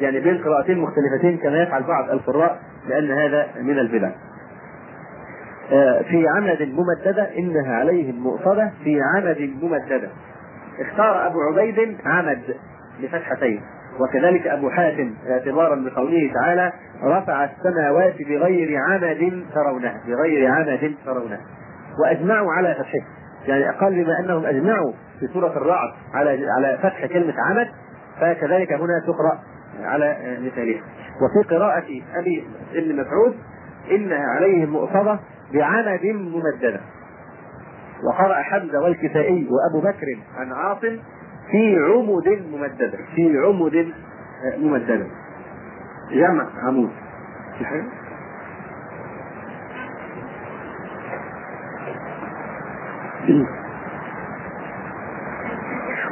[0.01, 2.59] يعني بين قراءتين مختلفتين كما يفعل بعض القراء.
[2.89, 4.11] لأن هذا من البدع.
[5.71, 8.71] آه، في عمد ممددة إنها عليهم مؤصدة.
[8.83, 10.09] في عمد ممددة.
[10.79, 12.55] اختار أبو عبيد عمد
[13.01, 13.61] بفتحتين
[13.99, 16.73] وكذلك أبو حاتم اعتبارا بقوله تعالى
[17.03, 21.39] رفع السماوات بغير عمد ترونها بغير عمد ترونها
[22.03, 23.05] وأجمعوا على فتحه.
[23.47, 27.67] يعني أقل بما أنهم أجمعوا في سورة الرعد على على فتح كلمة عمد
[28.21, 29.39] فكذلك هنا تقرأ
[29.83, 30.81] على مثالها.
[31.21, 33.35] وفي قراءة أبي ابن مسعود
[33.91, 35.19] إنها عليهم مؤصدة
[35.53, 36.81] بعمد ممددة.
[38.03, 40.97] وقرأ حمزة والكسائي وأبو بكر عن عاصم
[41.51, 43.93] في عمد ممددة في عمد
[44.57, 45.07] ممددة.
[46.11, 46.91] جمع عمود؟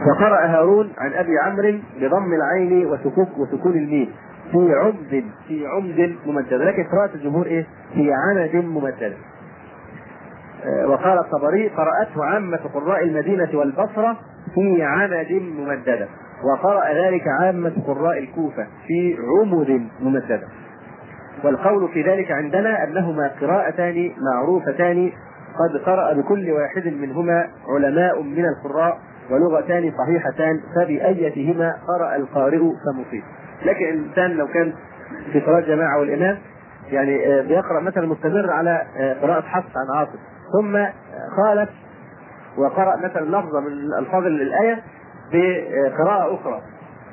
[0.08, 4.10] وقرأ هارون عن أبي عمرو بضم العين وسكوك وسكون الميم.
[4.52, 9.18] في عمد في عمد ممددة لكن قراءة الجمهور إيه؟ في عمد ممددة
[10.88, 14.18] وقال الطبري قرأته عامة قراء المدينة والبصرة
[14.56, 16.08] في عمد ممددة
[16.44, 20.48] وقرأ ذلك عامة قراء الكوفة في عمد ممددة
[21.44, 25.12] والقول في ذلك عندنا أنهما قراءتان معروفتان
[25.60, 28.98] قد قرأ بكل واحد منهما علماء من القراء
[29.32, 33.24] ولغتان صحيحتان فبأيتهما قرأ القارئ فمصيب.
[33.66, 34.74] لكن الإنسان لو كان
[35.32, 36.38] في صلاة جماعة والإمام
[36.92, 38.82] يعني بيقرأ مثلا مستمر على
[39.22, 40.18] قراءة حفص عن عاصم
[40.54, 40.78] ثم
[41.38, 41.70] خالف
[42.58, 44.80] وقرأ مثلا لفظة من الألفاظ الآية
[45.34, 46.62] بقراءة أخرى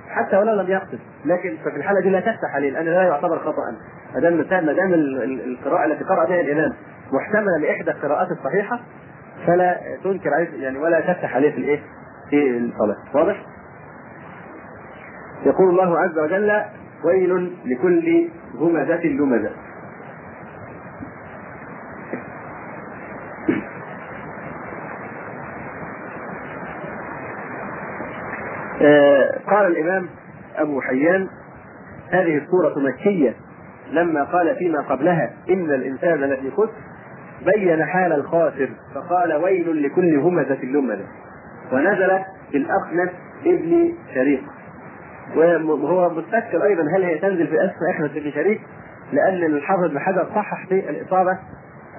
[0.09, 0.99] حتى ولو لم يقصد.
[1.25, 3.63] لكن ففي الحالة دي لا تفتح عليه لأن لا يعتبر خطأ
[4.15, 6.73] ما دام ما دام القراءة التي قرأ بها الإمام
[7.13, 8.81] محتملة لإحدى القراءات الصحيحة
[9.47, 11.81] فلا تنكر عليه يعني ولا تفتح عليه في الإيه؟
[12.35, 13.47] في الصلاة واضح؟
[15.47, 16.63] يقول الله عز وجل
[17.05, 18.29] ويل لكل
[18.61, 19.51] همزة لمزة.
[28.83, 30.09] آه قال الإمام
[30.57, 31.29] أبو حيان
[32.11, 33.35] هذه السورة مكية
[33.91, 36.73] لما قال فيما قبلها إن الإنسان لفي خسر
[37.57, 41.07] بين حال الخاسر فقال ويل لكل همزة لمزة.
[41.73, 43.11] ونزلت في الأخنس
[43.47, 44.43] ابن شريق.
[45.37, 48.61] وهو مستذكر أيضا هل هي تنزل في أسماء أحمد بن شريك
[49.13, 51.39] لأن الحافظ بن حجر صحح في الإصابة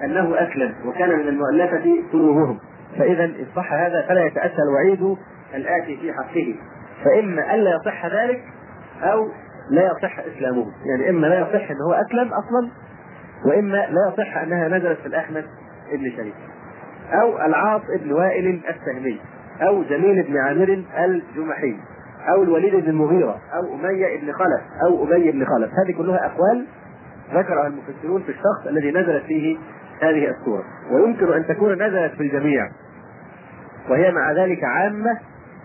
[0.04, 2.58] أنه أسلم وكان من المؤلفة قلوبهم.
[2.98, 5.16] فإذا إن صح هذا فلا يتأتى الوعيد
[5.54, 6.54] الآتي في حقه.
[7.04, 8.44] فإما ألا يصح ذلك
[9.02, 9.28] أو
[9.70, 10.66] لا يصح إسلامه.
[10.86, 12.70] يعني إما لا يصح أن هو أسلم أصلا
[13.46, 15.44] وإما لا يصح أنها نزلت في الأحمد
[15.92, 16.34] ابن شريك
[17.12, 19.20] أو العاص ابن وائل السهمي.
[19.62, 21.76] أو جميل بن عامر الجمحي
[22.28, 25.70] أو الوليد بن المغيرة أو أمية بن خلف أو أبي بن خلف.
[25.84, 26.66] هذه كلها أقوال
[27.34, 29.56] ذكرها المفسرون في الشخص الذي نزلت فيه
[30.02, 30.64] هذه السورة.
[30.90, 32.62] ويمكن أن تكون نزلت في الجميع.
[33.90, 35.18] وهي مع ذلك عامة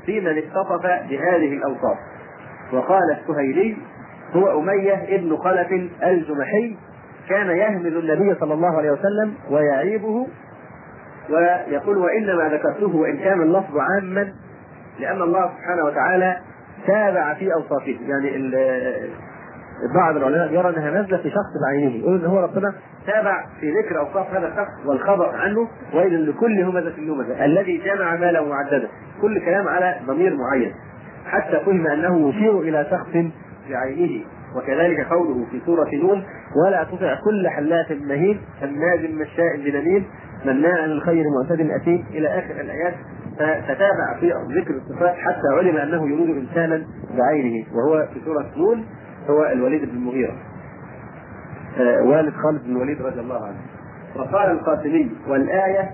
[0.05, 1.97] في من اتصف بهذه الأوصاف.
[2.73, 3.77] وقال السهيلي
[4.33, 5.71] هو أمية ابن خلف
[6.03, 6.77] الجمحي
[7.29, 10.27] كان يهمل النبي صلى الله عليه وسلم ويعيبه
[11.29, 14.33] ويقول وإنما ذكرته وإن كان اللفظ عاما
[14.99, 16.37] لأن الله سبحانه وتعالى
[16.87, 17.97] تابع في أوصافه.
[18.07, 18.51] يعني
[19.95, 22.73] بعض العلماء يرى أنها نازلة في شخص بعينه يقول إن هو ربنا
[23.07, 28.41] تابع في ذكر أوصاف هذا الشخص والخبر عنه ويل لكل همزة لمزه الذي جمع مالا
[28.41, 28.87] معددا
[29.21, 30.73] كل كلام على ضمير معين.
[31.25, 33.23] حتى فهم أنه يشير إلى شخص
[33.69, 34.25] بعينه.
[34.55, 36.23] وكذلك قوله في سورة نون
[36.65, 40.05] ولا تطع كل حلاف مهين هماز مشاء بنميم
[40.45, 42.93] مناع للخير معتد أثيم إلى آخر الآيات
[43.35, 46.85] فتتابع في ذكر الصفات حتى علم أنه يريد إنسانا
[47.17, 48.85] بعينه وهو في سورة نون
[49.29, 50.35] هو الوليد بن المغيرة.
[51.79, 53.57] آه والد خالد بن الوليد رضي الله عنه.
[54.15, 55.91] وقال القاسمي والآية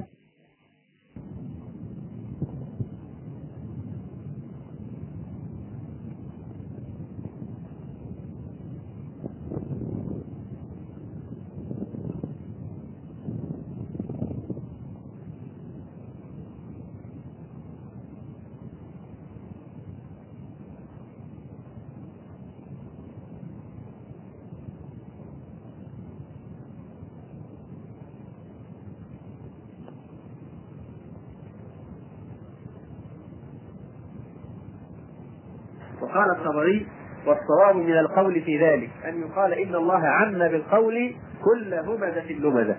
[36.17, 36.87] وقال الطبري
[37.25, 42.75] والصواب من القول في ذلك أن يقال إن الله عم بالقول كل همزة لمزة.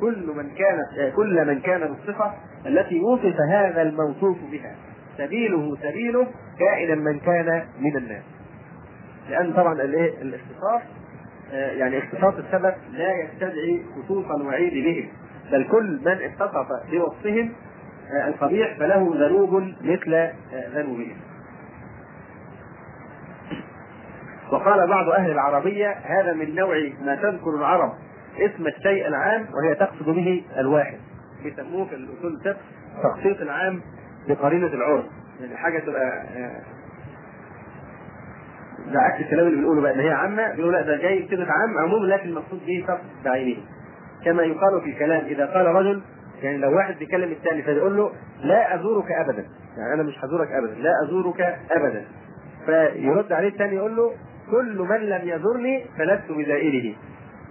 [0.00, 2.32] كل من كانت كل من كان بالصفة
[2.66, 4.74] التي وصف هذا الموصوف بها.
[5.18, 6.26] سبيله سبيله
[6.58, 8.22] كائنا من كان من الناس.
[9.30, 10.82] لأن طبعا الإيه؟ الاختصاص
[11.52, 15.08] آه، يعني اختصاص السبب لا يستدعي خصوص الوعيد بهم.
[15.52, 17.52] بل كل من اتصف بوصفهم
[18.12, 20.32] آه، القبيح فله ذنوب مثل آه،
[20.74, 21.16] ذنوبهم.
[24.52, 27.92] وقال بعض أهل العربية هذا من نوع ما تذكر العرب
[28.38, 30.98] اسم الشيء العام وهي تقصد به الواحد.
[31.44, 32.56] بيسموه في الفقه
[33.02, 33.80] تخصيص العام
[34.28, 35.04] بقرينة العرف.
[35.40, 36.22] يعني حاجة تبقى
[38.92, 41.78] ده عكس الكلام اللي بنقوله بقى إن هي عامة بيقول لا ده جاي كلمه عام
[41.78, 43.60] عموم لكن المقصود به شخص بعينه.
[44.24, 46.02] كما يقال في الكلام إذا قال رجل
[46.42, 49.46] يعني لو واحد بيكلم الثاني فيقول له لا أزورك ابدا.
[49.76, 52.04] يعني أنا مش هزورك ابدا لا أزورك ابدا.
[52.66, 54.12] فيرد عليه الثاني يقول له
[54.50, 56.94] كل من لم يزرني فلست بزائره.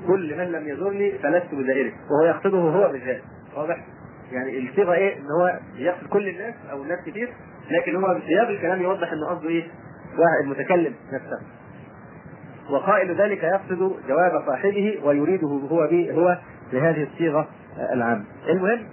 [0.08, 1.92] كل من لم يزرني فلست بزائره.
[2.12, 3.22] وهو يقصده هو بالذات.
[3.56, 3.86] واضح؟
[4.32, 7.30] يعني الصيغة إيه؟ إن هو يقصد كل الناس أو الناس كتير
[7.72, 9.64] لكن هو بسياق الكلام يوضح ان قصده إيه؟
[10.44, 11.40] المتكلم نفسه.
[12.70, 16.38] وقائل ذلك يقصد جواب صاحبه ويريده هو به هو
[16.74, 17.48] بهذه الصيغة
[17.94, 18.24] العامة.
[18.50, 18.88] المهم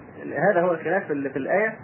[0.51, 1.75] هذا هو الخلاف في الآية.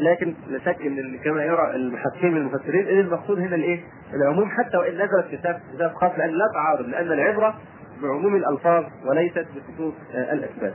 [0.00, 3.80] لكن لا شك إن كما يرى المحققين من المفسرين إن المقصود هنا الإيه؟
[4.14, 7.54] العموم حتى وإن نزلت كتاب كتاب خاص لأن لا تعارض لأن العبرة
[8.02, 10.74] بعموم الألفاظ وليست بخصوص الأسباب.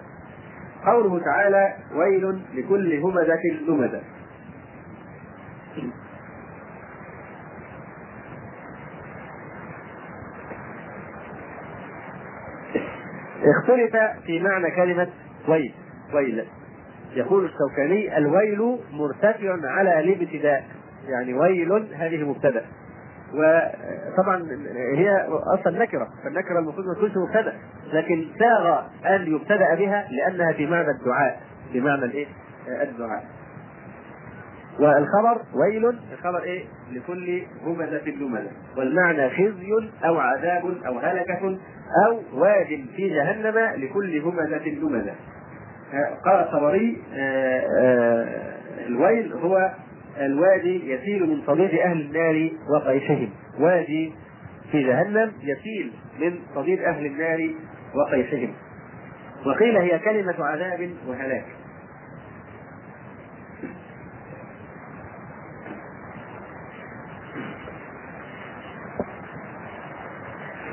[0.85, 4.01] قوله تعالى ويل لكل همزة لمزة.
[13.43, 15.07] اختلف في معنى كلمة
[15.47, 15.73] ويل
[16.13, 16.45] ويل
[17.15, 20.63] يقول الشوكاني الويل مرتفع على الابتداء
[21.07, 22.65] يعني ويل هذه مبتدأ.
[23.33, 24.47] وطبعا
[24.95, 25.27] هي
[25.59, 26.07] أصلا نكرة.
[26.23, 27.53] فالنكرة المفروض ما تكونش مبتدأ.
[27.93, 31.41] لكن ساغ أن يبتدأ بها لأنها في معنى الدعاء.
[31.71, 32.25] في معنى الإيه؟
[32.67, 33.23] الدعاء.
[34.79, 35.85] والخبر ويل.
[36.13, 38.51] الخبر إيه؟ لكل همزة لمزة.
[38.77, 41.57] والمعنى خزي أو عذاب أو هلكة
[42.05, 45.13] أو واد في جهنم لكل همزة لمزة.
[46.25, 48.53] قال الطبري آه، آه،
[48.87, 49.71] الويل هو
[50.17, 53.29] الوادي يسيل من صديد أهل النار وقيشهم.
[53.59, 54.13] وادي
[54.71, 57.49] في جهنم يسيل من صديد أهل النار
[57.95, 58.53] وقيشهم.
[59.45, 61.45] وقيل هي كلمة عذاب وهلاك.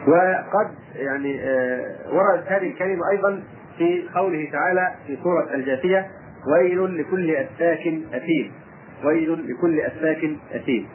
[0.09, 3.43] وقد يعني آه، وردت هذه الكلمة أيضا
[3.81, 6.07] في قوله تعالى في سورة الجاثية
[6.47, 8.53] ويل لكل أفاك أثيم.
[9.05, 10.89] ويل لكل أفاك أثيم.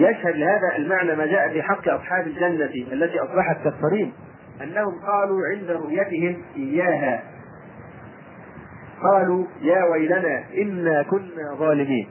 [0.00, 4.12] يشهد لهذا المعنى ما جاء في حق أصحاب الجنة التي أصبحت كالصريم
[4.62, 7.22] أنهم قالوا عند رؤيتهم إياها.
[9.02, 12.08] قالوا يا ويلنا إنا كنا ظالمين.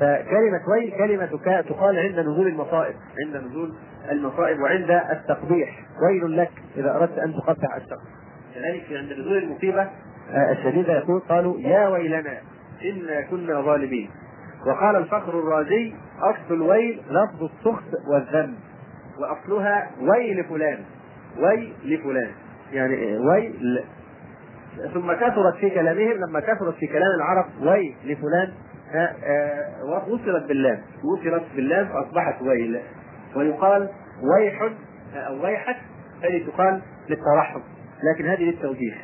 [0.00, 2.94] فكلمة ويل كلمة تقال عند نزول المصائب
[3.26, 3.74] عند نزول
[4.10, 5.80] المصائب وعند التقبيح.
[6.02, 8.06] ويل لك إذا أردت أن تقطع الشخص.
[8.54, 9.82] كذلك عند نزول المصيبة
[10.30, 12.38] آه، الشديدة يقول قالوا يا ويلنا
[12.84, 14.10] إنا كنا ظالمين.
[14.66, 18.54] وقال الفخر الرازي أصل الويل لفظ السخط والذنب
[19.18, 20.78] وأصلها ويل فلان
[21.38, 22.30] ويل لفلان.
[22.72, 23.84] يعني ويل
[24.94, 28.52] ثم كثرت في كلامهم لما كثرت في كلام العرب ويل لفلان
[28.94, 30.78] آه، وصلت باللام.
[31.04, 32.80] وصلت باللام فاصبحت ويل.
[33.36, 33.88] ويقال
[34.36, 34.62] ويح
[35.14, 35.76] أو ويحك
[36.22, 37.60] هذه تقال للترحم
[38.02, 38.94] لكن هذه للتوجيه.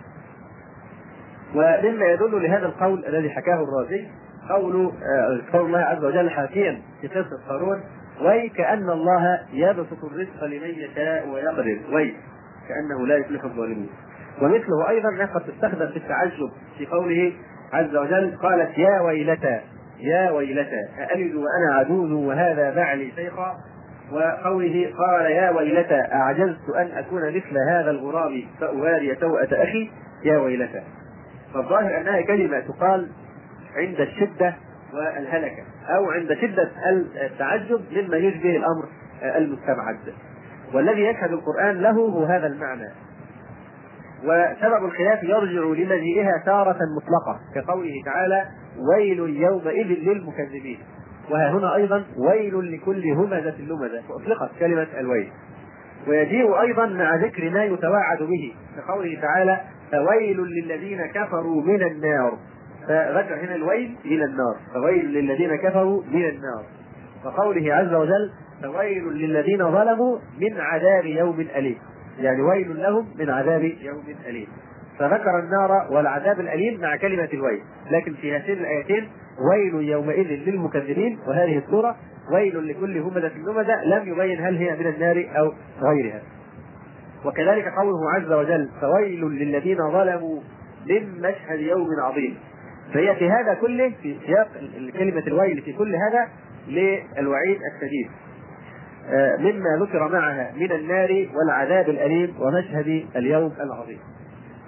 [1.54, 4.06] ومما يدل لهذا القول الذي حكاه الرازي
[4.48, 7.80] قول آه، قول الله عز وجل حاكيا في قصه قارون
[8.20, 12.14] وي كأن الله يبسط الرزق لمن يشاء ويقدر وي
[12.68, 13.90] كأنه لا يفلح الظالمين
[14.42, 17.32] ومثله أيضا قد تستخدم في التعجب في قوله
[17.72, 19.60] عز وجل قالت يا ويلتى
[19.98, 23.56] يا ويلتى أألد وأنا عجوز وهذا بعلي شيخا؟
[24.12, 29.90] وقوله قال يا ويلتى أعجزت أن أكون مثل هذا الغراب فأواري سوءة أخي
[30.24, 30.82] يا ويلتى
[31.54, 33.08] فالظاهر أنها كلمة تقال
[33.76, 34.54] عند الشدة
[34.94, 36.70] والهلكة أو عند شدة
[37.26, 38.88] التعجب مما يشبه الأمر
[39.22, 39.98] المستبعد.
[40.74, 42.88] والذي يشهد القرآن له هو هذا المعنى.
[44.24, 48.44] وسبب الخلاف يرجع لمجيئها تارة مطلقة كقوله تعالى
[48.92, 50.78] ويل يومئذ للمكذبين.
[51.30, 54.02] وها هنا أيضا ويل لكل همزة لمزة.
[54.10, 55.30] واطلقت كلمة الويل.
[56.08, 58.54] ويجيء أيضا مع ذكر ما يتوعد به.
[58.76, 59.60] كقوله تعالى
[59.92, 62.38] فويل للذين كفروا من النار.
[62.88, 64.56] فذكر هنا الويل من النار.
[64.74, 66.64] فويل للذين كفروا من النار.
[67.24, 68.30] وقوله عز وجل
[68.62, 71.78] فويل للذين ظلموا من عذاب يوم أليم.
[72.20, 74.48] يعني ويل لهم من عذاب يوم أليم.
[74.98, 77.60] فذكر النار والعذاب الأليم مع كلمة الويل.
[77.90, 79.08] لكن في هاتين الآيتين
[79.40, 81.96] ويل يومئذ للمكذبين وهذه السورة
[82.32, 86.22] ويل لكل همزة لمزة لم يبين هل هي من النار أو غيرها.
[87.24, 90.40] وكذلك قوله عز وجل فويل للذين ظلموا
[90.86, 92.36] من مشهد يوم عظيم.
[92.94, 94.48] فهي في هذا كله في سياق
[94.98, 96.28] كلمة الويل في كل هذا
[96.68, 98.10] للوعيد الشديد.
[99.10, 103.98] آه، مما ذكر معها من النار والعذاب الأليم ومشهد اليوم العظيم.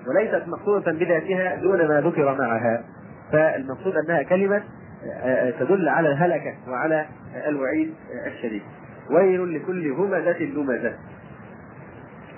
[0.08, 2.84] وليست مقصودة بذاتها دون ما ذكر معها.
[3.32, 4.62] فالمقصود أنها كلمة
[5.06, 7.06] آه، آه، تدل على الهلكة وعلى
[7.46, 7.94] الوعيد
[8.26, 8.62] الشديد.
[9.10, 10.94] ويل لكل همزة لمزة.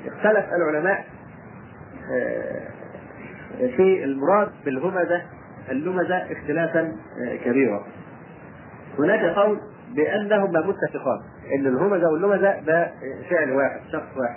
[0.06, 1.04] اختلف العلماء
[3.76, 5.22] في المراد بالهمزة
[5.70, 6.92] اللمزة اختلافا
[7.44, 7.84] كبيرا.
[8.98, 9.60] هناك قول
[9.96, 11.20] بأنهما متفقان
[11.54, 12.90] إن الهمزة واللمزة ده
[13.30, 14.36] فعل واحد شخص واحد.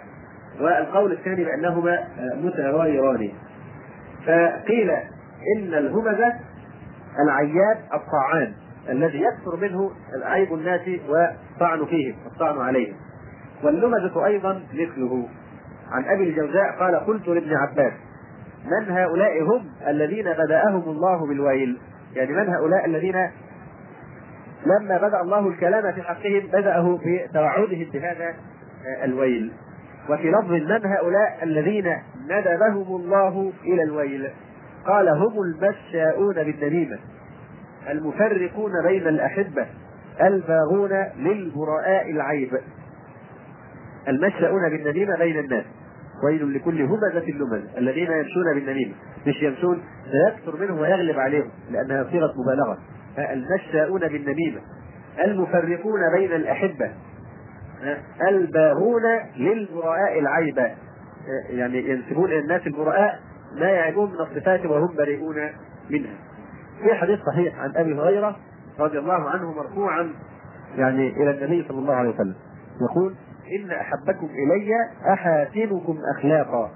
[0.61, 2.07] والقول الثاني بأنهما
[2.43, 3.29] متغايران
[4.25, 4.91] فقيل
[5.57, 6.33] إن الهمزه
[7.19, 8.53] العياب الطاعان
[8.89, 9.91] الذي يكثر منه
[10.23, 12.95] عيب الناس والطعن فيهم والطعن عليهم.
[13.63, 15.27] واللمزة أيضا مثله.
[15.91, 17.93] عن أبي الجوزاء قال قلت لابن عباس
[18.65, 21.79] من هؤلاء هم الذين بدأهم الله بالويل؟
[22.13, 23.29] يعني من هؤلاء الذين
[24.65, 28.33] لما بدأ الله الكلام في حقهم بدأه بتوعدهم بهذا
[29.03, 29.51] الويل.
[30.09, 34.29] وفي لفظ من هؤلاء الذين ندبهم الله إلى الويل؟
[34.87, 36.97] قال هم المشاؤون بالنميمة
[37.89, 39.65] المفرقون بين الأحبة
[40.21, 42.51] الباغون للبراء العيب.
[44.07, 45.65] المشاؤون بالنميمة بين الناس.
[46.23, 48.93] ويل لكل همزة لمز الذين يمشون بالنميمة.
[49.27, 52.77] مش يمشون سيكثر منهم ويغلب عليهم لأنها صيغة مبالغة.
[53.17, 54.61] المشاؤون بالنميمة.
[55.25, 56.91] المفرقون بين الأحبة.
[58.29, 59.03] الباغون
[59.37, 60.75] للبراء العيبة
[61.49, 63.19] يعني ينسبون إلى الناس البراء
[63.55, 65.35] ما يعيبون من الصفات وهم بريئون
[65.89, 66.13] منها.
[66.83, 68.35] في حديث صحيح عن أبي هريرة
[68.79, 70.09] رضي الله عنه مرفوعا
[70.77, 72.35] يعني إلى النبي صلى الله عليه وسلم
[72.81, 73.15] يقول
[73.59, 74.71] إن أحبكم إلي
[75.13, 76.71] أحاسنكم أخلاقا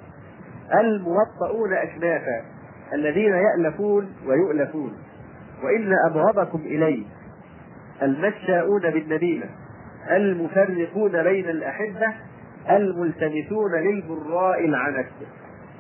[0.79, 2.41] الموطؤون أكنافا
[2.93, 4.93] الذين يألفون ويؤلفون
[5.63, 7.05] وإن أبغضكم إلي
[8.01, 9.45] المشاؤون بالنميمة
[10.11, 12.13] المفرقون بين الأحبة
[12.69, 15.07] الملتمسون للبراء العنت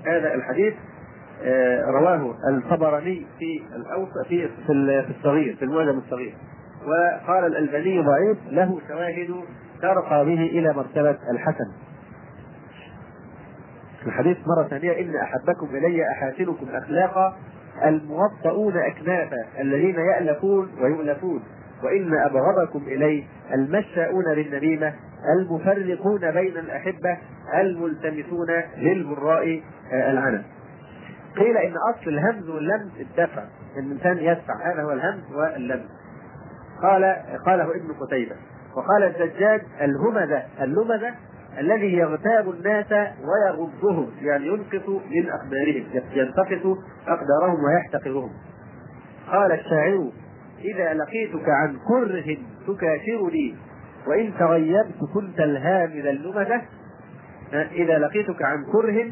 [0.05, 0.73] هذا الحديث
[1.87, 6.33] رواه الطبراني في الأوسط في في الصغير في المعجم الصغير.
[6.85, 9.35] وقال الألباني ضعيف له شواهد
[9.81, 11.71] ترقى به إلى مرتبة الحسن.
[14.05, 17.37] الحديث مرة ثانية إن أحبكم إلي أحاسنكم أخلاقا
[17.85, 21.43] الموطؤون أكنافا الذين يألفون ويؤلفون
[21.83, 23.23] وإن أبغضكم إلي
[23.53, 24.93] المشاؤون للنميمة
[25.39, 27.17] المفرقون بين الأحبة
[27.53, 29.61] الملتمسون للبراء
[29.91, 30.43] آه، العنب
[31.37, 33.43] قيل إن أصل الهمز واللمز الدفع
[33.77, 35.89] الإنسان يدفع هذا هو الهمز واللمز.
[36.81, 37.15] قال
[37.45, 38.35] قاله ابن قتيبة.
[38.75, 41.15] وقال الزجاج الهمذة اللمذة
[41.59, 46.77] الذي يغتاب الناس ويغضهم يعني ينقص من أقدارهم ينتقص
[47.07, 48.31] أقدارهم ويحتقرهم.
[49.31, 50.11] قال الشاعر
[50.59, 53.55] إذا لقيتك عن كره تكاشرني
[54.07, 56.61] وإن تغيبت كنت الهامد اللمذة
[57.53, 59.11] إذا لقيتك عن كره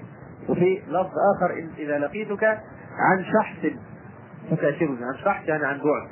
[0.49, 2.43] وفي لفظ آخر إذا لقيتك
[2.97, 3.71] عن شحث
[4.51, 6.07] تكاشرني عن شحث يعني عن بعد.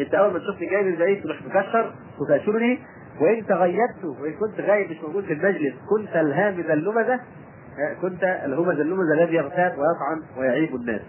[0.00, 2.78] إنت أول ما تشوفني جاي من بعيد تروح مكشر تكاشرني
[3.20, 7.20] وإن تغيبت وإن كنت غايب مش موجود في المجلس كنت الهامز اللمزة
[8.02, 11.00] كنت الهمز اللمزة الذي يغتاب ويطعن ويعيب الناس.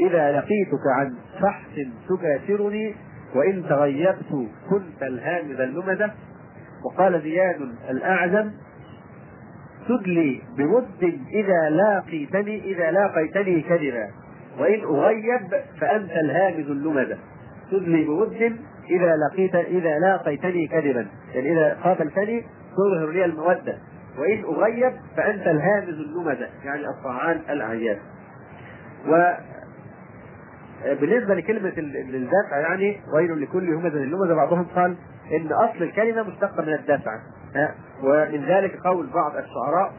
[0.00, 2.94] إذا لقيتك عن فحش تكاشرني
[3.34, 6.10] وإن تغيبت كنت الهامز اللمزة.
[6.84, 7.74] وقال زياد
[9.90, 10.86] تدلي بود
[11.34, 14.06] إذا لاقيتني إذا لاقيتني كذبا.
[14.58, 17.18] وإن أغيب فأنت الهامز اللمزه
[17.70, 18.32] تدلي بود
[18.90, 21.06] إذا لقيت إذا لاقيتني كذبا.
[21.34, 22.44] يعني إذا قابلتني
[22.76, 23.78] تظهر لي المودة.
[24.18, 27.98] وإن أغيب فأنت الهامز اللمزة يعني الطعان العياب.
[29.08, 29.32] و
[31.00, 34.96] بالنسبة لكلمة الرفع يعني ويل لكل همزة اللمزة بعضهم قال
[35.32, 37.20] إن أصل الكلمة مشتقة من الدفع
[38.02, 39.92] ومن ذلك قول بعض الشعراء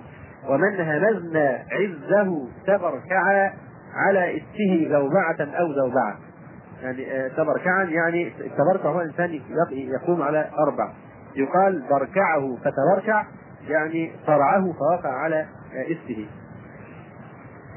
[0.50, 3.52] ومن همزنا عزه تبركع
[3.96, 6.18] على إسته زوبعة أو زوبعة.
[6.82, 9.42] يعني آه، تبركعا يعني التبركع هو الانسان
[9.72, 10.94] يقوم على أربع.
[11.36, 13.26] يقال بركعه فتبركع
[13.68, 16.26] يعني صرعه فوقع على اسمه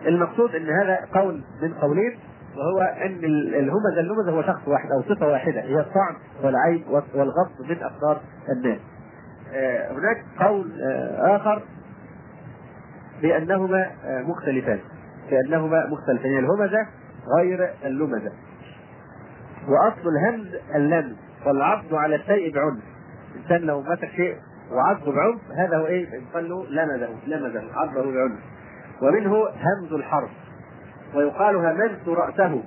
[0.06, 2.18] المقصود إن هذا قول من قولين
[2.56, 7.82] وهو إن الهمزه اللمزه هو شخص واحد أو صفة واحدة هي الطعن والعيب والغض من
[7.82, 8.78] افكار الناس.
[9.90, 10.72] هناك قول
[11.18, 11.62] آخر
[13.22, 14.78] بأنهما مختلفان
[15.30, 16.86] بأنهما مختلفان الهمزة
[17.38, 18.32] غير اللمزة.
[19.68, 22.82] وأصل الهمز اللمز والعض على الشيء بعنف.
[23.34, 24.36] الانسان لو مسك شيء
[24.72, 28.40] وعضه بعنف هذا هو إيه؟ يقال له لمزه لمزه عضه بعنف.
[29.02, 30.30] ومنه همز الحرف
[31.14, 32.62] ويقال همزت رأسه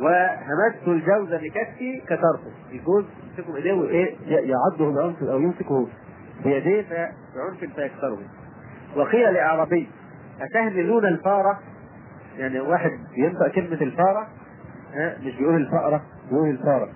[0.00, 3.04] وهمزت الجوز بكفي كسرته الجوز
[3.38, 5.88] يمسكه بإيديه وإيه يعضه بعنف أو يمسكه
[6.44, 8.18] بيديه بعنف فيكسره.
[8.96, 9.88] وقيل لأعرابي
[10.40, 11.58] اتهملون الفارة؟
[12.38, 14.28] يعني واحد ينطق كلمة الفارة
[15.22, 16.88] مش بيقول الفأرة بيقول الفارة.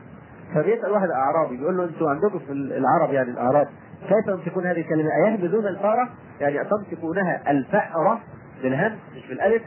[0.55, 3.69] فبيسأل واحد أعرابي بيقول له أنتوا عندكم في العرب يعني الأعراب
[4.09, 6.09] كيف تمسكون هذه الكلمة؟ أيهمزون الفارة؟
[6.41, 8.21] يعني تمسكونها الفأرة
[8.63, 9.63] بالهمز مش بالألف؟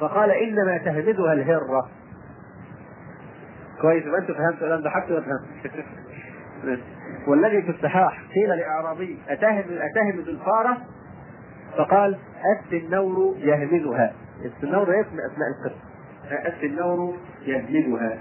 [0.00, 1.88] فقال إنما تهمدها الهرة.
[3.80, 5.72] كويس يبقى أنتوا فهمتوا الان ضحكتوا ولا فهمت
[7.26, 10.76] والذي في الصحاح قيل لأعرابي اتهم اتهمد الفارة
[11.78, 12.18] فقال
[12.72, 14.12] السنور يهمدها
[14.44, 15.78] السنور اسم أسماء القسم
[16.46, 18.18] السنور يهمدها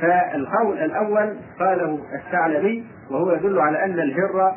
[0.00, 4.56] فالقول الأول قاله الثعلبي وهو يدل على أن الهره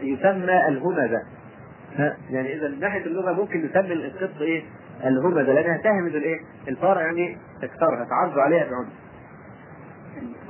[0.00, 1.22] يسمى الهمزه
[2.30, 4.62] يعني إذا من ناحية اللغة ممكن نسمي القط إيه؟
[5.04, 8.88] الهمزه لأنها تهمز الإيه؟ الفار يعني تكسرها تعض عليها بعنف.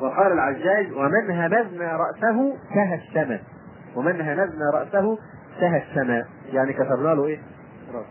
[0.00, 3.40] وقال العجاج ومن همزنا رأسه سهى السماء
[3.96, 5.18] ومن همزنا رأسه
[5.60, 7.38] سهى السماء يعني كسرنا له إيه؟
[7.94, 8.06] راسه.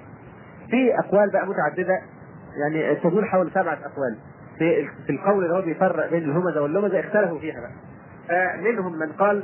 [0.69, 2.01] في أقوال بقى متعددة
[2.61, 4.17] يعني تدور حول سبعة أقوال
[4.57, 7.71] في في القول اللي هو بيفرق بين الهمزة واللمزة اختلفوا فيها بقى.
[8.27, 9.43] فمنهم من قال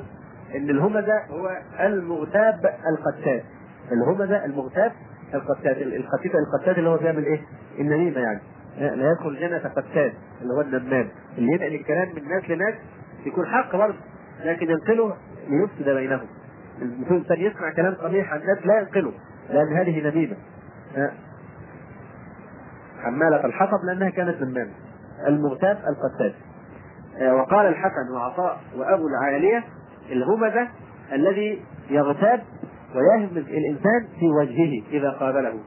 [0.55, 3.41] إن الهمزة هو المغتاب القتال
[3.91, 4.91] الهمزة المغتاب
[5.33, 7.41] القتات القتيت القتات اللي هو بيعمل إيه؟
[7.79, 8.39] النميمة يعني
[8.77, 12.73] لا يدخل جنة قتات اللي هو النمام اللي ينقل الكلام من ناس لناس
[13.25, 13.97] يكون حق برضه
[14.43, 15.15] لكن ينقله
[15.49, 16.27] ليفسد بينهم.
[16.81, 19.13] الإنسان يسمع كلام قبيح عن الناس لا ينقله
[19.49, 20.35] لأن هذه نميمة.
[23.03, 24.71] حمالة الحطب لأنها كانت نمامه
[25.27, 26.33] المغتاب القتات
[27.33, 29.63] وقال الحسن وعطاء وأبو العالية
[30.11, 30.67] الهمزه
[31.13, 32.41] الذي يغتاب
[32.95, 35.59] ويهمز الإنسان في وجهه إذا قابله.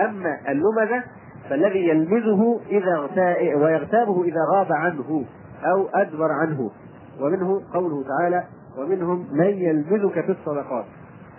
[0.00, 1.04] أما اللمزه
[1.52, 2.60] فالذي يلمزه
[2.94, 5.24] اغتاء ويغتابه إذا غاب عنه
[5.64, 6.70] أو أدبر عنه.
[7.20, 8.44] ومنه قوله تعالى
[8.78, 10.84] ومنهم من يلمزك في الصدقات.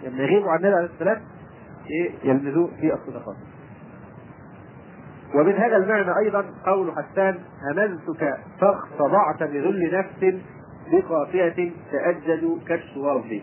[0.04, 1.22] لما يغيبوا عن النبي عليه السلام
[2.80, 3.36] في الصدقات.
[5.36, 7.40] ومن هذا المعنى أيضا قول حسان
[7.70, 10.36] همزتك فاخضعت بذل نفس
[10.92, 13.42] بقافية تأجج كالشوارب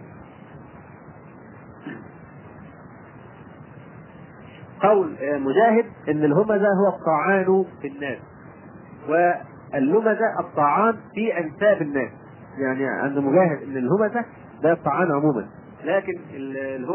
[4.83, 8.19] قول مجاهد إن الهمزة هو الطعان في الناس
[9.09, 12.11] واللمزة الطعان في أنساب الناس.
[12.59, 14.25] يعني عند مجاهد إن الهمزة
[14.63, 15.47] ده الطعان عموما
[15.85, 16.13] لكن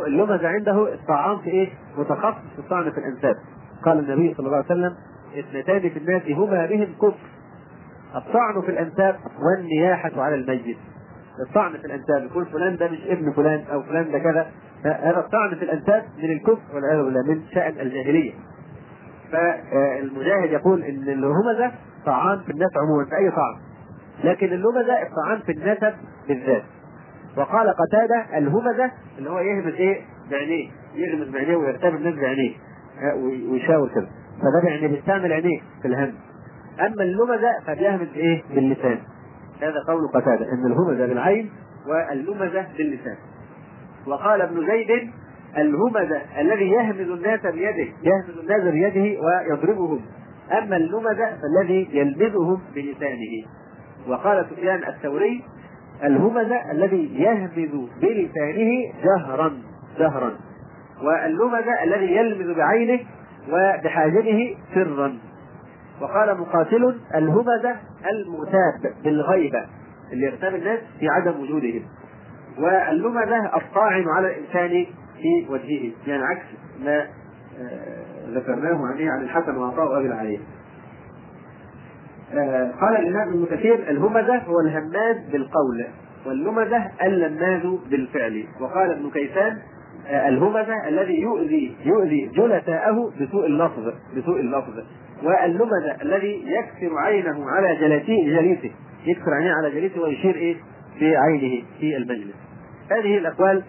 [0.07, 3.36] اللمزة عنده الطعان في إيه؟ متخصص في الطعن في الأنساب.
[3.86, 4.95] قال النبي صلى الله عليه وسلم
[5.39, 7.15] اثنتان في الناس هما بهم كفر
[8.15, 10.77] الطعن في الأنساب والنياحة على الميت.
[11.47, 14.47] الطعن في الأنساب يقول فلان ده مش ابن فلان أو فلان ده كذا.
[14.86, 18.33] هذا الطعن في الانساب من الكفر والعياذ بالله من شأن الجاهلية.
[19.31, 21.71] فالمجاهد يقول إن الهمزه
[22.05, 23.55] طعان في الناس عموما في أي طعن.
[24.23, 25.93] لكن اللمزة الطعان في النسب
[26.27, 26.63] بالذات.
[27.38, 32.55] وقال قتادة الهمزة اللي هو يهمز إيه؟ بعينيه يغمز بعينيه ويرتب الناس بعينيه
[33.51, 34.07] ويشاور كده.
[34.38, 36.13] فده يعني بيستعمل عينيه في الهمز.
[36.79, 38.97] أما اللمزة فبيهمز إيه؟ باللسان.
[39.61, 41.49] هذا قول قتادة إن الهمزه بالعين
[41.88, 43.15] واللمزة باللسان.
[44.08, 45.10] وقال ابن زيد
[45.58, 50.01] الهمزة الذي يهمز الناس بيده يهمز الناس بيده ويضربهم.
[50.51, 53.45] أما اللمزة فالذي يلمزهم بلسانه.
[54.08, 55.43] وقال سفيان الثوري
[56.03, 58.72] الهمزة الذي يهمز بلسانه
[59.03, 59.53] جهرا
[59.99, 60.32] جهرا.
[61.03, 62.99] واللمزة الذي يلمز بعينه
[63.51, 65.18] وبحاجبه سرا.
[66.01, 67.76] وقال مقاتل الهمزة
[68.12, 69.66] المغتاب بالغيبة
[70.14, 71.82] اللي يغتاب الناس في عدم وجودهم.
[72.60, 74.86] واللمزة الطاعن على الإنسان
[75.22, 76.45] في وجهه يعني عكس
[76.84, 77.08] ما
[78.30, 80.39] ذكرناه عليه عن الحسن وعطاء وأبي العالية
[82.82, 85.86] قال الإمام ابن كثير الهمزة هو الهماز بالقول
[86.26, 88.43] واللمزة اللماز بالفعل.
[88.62, 89.58] وقال ابن كيسان
[90.10, 94.84] الهمزة الذي يؤذي يؤذي جلساءه بسوء اللفظ بسوء اللفظ.
[95.24, 98.72] واللمزة الذي يكسر عينه على جلسيه جليسه
[99.06, 100.56] يكسر عينه على جليسه ويشير إيه؟
[101.01, 102.44] بعينه في المجلس.
[102.91, 103.63] هذه الأقوال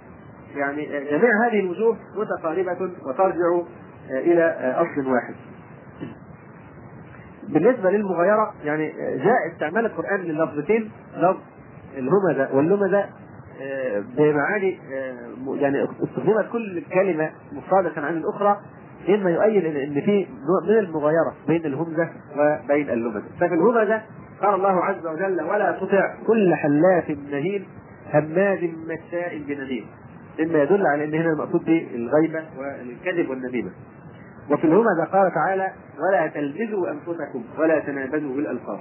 [0.57, 3.63] يعني جميع هذه الوجوه متقاربة وترجع
[4.11, 5.35] إلى أصل واحد.
[7.49, 11.41] بالنسبة للمغايرة يعني جاء استعمال القرآن للفظتين لفظ
[11.99, 13.05] الهمزه واللمزة
[13.63, 18.61] آه، بمعاني آه، يعني استخدمت كل كلمه مفردة عن الأخرى
[19.09, 22.09] مما يؤيد إن في نوع من المغايرة بين الهمزة
[22.39, 24.03] وبين اللمزة ففي الهمزة
[24.43, 27.67] قال الله عز وجل ولا تطع كل حلاف مهين
[28.13, 29.87] هماز مشاء بنميم
[30.41, 33.71] مما يدل على إن هنا المقصود به الغيبة والكذب والنميمة.
[34.51, 38.79] وفي الهمزه قال تعالى ولا تلمزوا أنفسكم ولا تنابزوا بالالقاب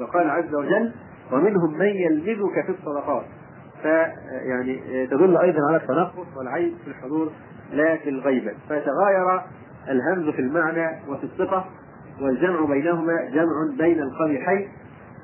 [0.00, 0.92] وقال عز وجل
[1.32, 3.24] ومنهم من يلمزك في الصدقات
[3.82, 7.32] فيعني تدل أيضا على التنقص والعيب في الحضور
[7.72, 8.52] لا في الغيبة.
[8.68, 9.40] فتغاير
[9.88, 11.64] الهمز في المعنى وفي الصفة
[12.20, 14.68] والجمع بينهما جمع بين القبيحين.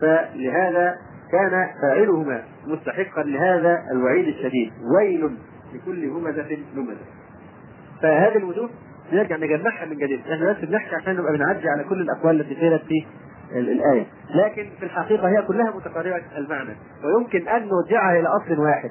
[0.00, 0.96] فلهذا
[1.35, 4.72] كان فاعلهما مستحقا لهذا الوعيد الشديد.
[4.97, 5.30] ويل
[5.74, 6.97] لكل همزة لمزة.
[8.03, 8.70] فهذه الوجوه
[9.12, 10.20] نرجع نجمعها من جديد.
[10.20, 13.07] إحنا بس بنحكي عشان نبقى بنعدي على كل الأقوال التي قيلت في
[13.53, 14.07] الآية.
[14.35, 16.74] لكن في الحقيقة هي كلها متقاربة المعنى.
[17.05, 18.91] ويمكن أن نرجعها إلى أصل واحد.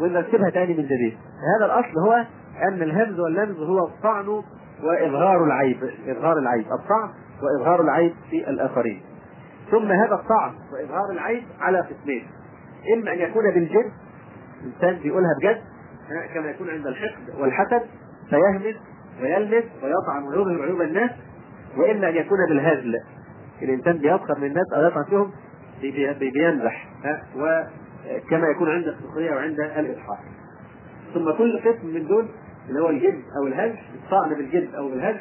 [0.00, 1.16] ونرتبها تاني من جديد.
[1.56, 2.24] هذا الأصل هو
[2.68, 4.28] أن الهمز واللمز هو الطعن
[4.82, 5.76] وإظهار العيب.
[6.08, 6.64] إظهار العيب.
[6.64, 7.10] الطعن
[7.42, 9.00] وإظهار العيب في الآخرين.
[9.72, 12.26] ثم هذا الطعن وإظهار العيب على قسمين.
[12.94, 13.92] إما أن يكون بالجد
[14.62, 15.60] الإنسان بيقولها بجد
[16.34, 17.82] كما يكون عند الحقد والحسد
[18.30, 18.74] فيهمز
[19.22, 21.10] ويلمس ويطعن ويظهر عيوب الناس
[21.76, 22.94] وإما أن يكون بالهزل.
[23.62, 25.32] الإنسان بيسخر من الناس أو يطعن فيهم
[26.18, 26.86] بيمزح
[27.36, 30.18] وكما يكون عند السخرية وعند الاضحاك
[31.14, 32.28] ثم كل قسم من دول
[32.68, 35.20] اللي هو الجد أو الهزل الطعن بالجد أو بالهزل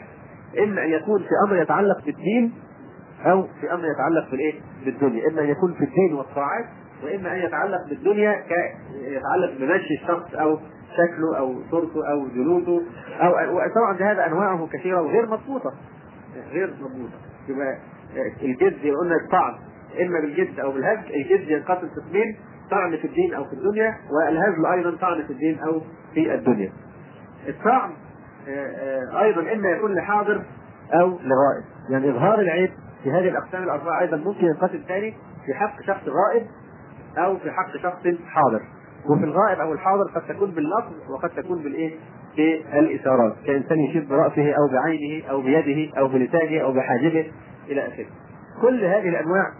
[0.63, 2.53] إما أن يكون في أمر يتعلق بالدين
[3.25, 4.53] أو في أمر يتعلق بالإيه؟
[4.85, 6.65] بالدنيا، إما أن يكون في الدين والطاعات
[7.03, 8.43] وإما أن يتعلق بالدنيا
[8.93, 10.59] يتعلق بمشي الشخص أو
[10.97, 12.81] شكله أو صورته أو جلوده
[13.21, 15.73] أو طبعا هذا أنواعه كثيرة وغير مضبوطة.
[16.51, 17.13] غير مضبوطة.
[17.49, 17.77] يبقى
[18.41, 19.53] الجد قلنا الطعن
[20.01, 22.37] إما بالجد أو بالهزل الجد ينقسم قسمين
[22.71, 25.81] طعن في الدين أو في الدنيا والهزل أيضا طعن في الدين أو
[26.13, 26.71] في الدنيا.
[27.47, 27.91] الطعن
[29.21, 30.43] أيضا إما يكون لحاضر
[30.93, 31.63] أو لغائب.
[31.89, 32.69] يعني إظهار العيب
[33.03, 35.13] في هذه الأقسام الأربعة أيضا ممكن ينقسم ثاني
[35.45, 36.47] في حق شخص غائب
[37.17, 38.61] أو في حق شخص حاضر
[39.09, 41.95] وفي الغائب أو الحاضر قد تكون باللفظ وقد تكون بالإيه؟
[42.37, 47.31] بالإشارات كإنسان يشير برأسه أو بعينه أو بيده أو بلسانه أو بحاجبه
[47.69, 48.05] إلى آخره.
[48.61, 49.53] كل هذه الأنواع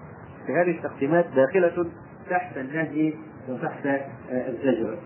[0.48, 1.86] في هذه التقسيمات داخلة
[2.30, 3.14] تحت النهي
[3.50, 3.86] وتحت
[4.32, 4.98] الزجر.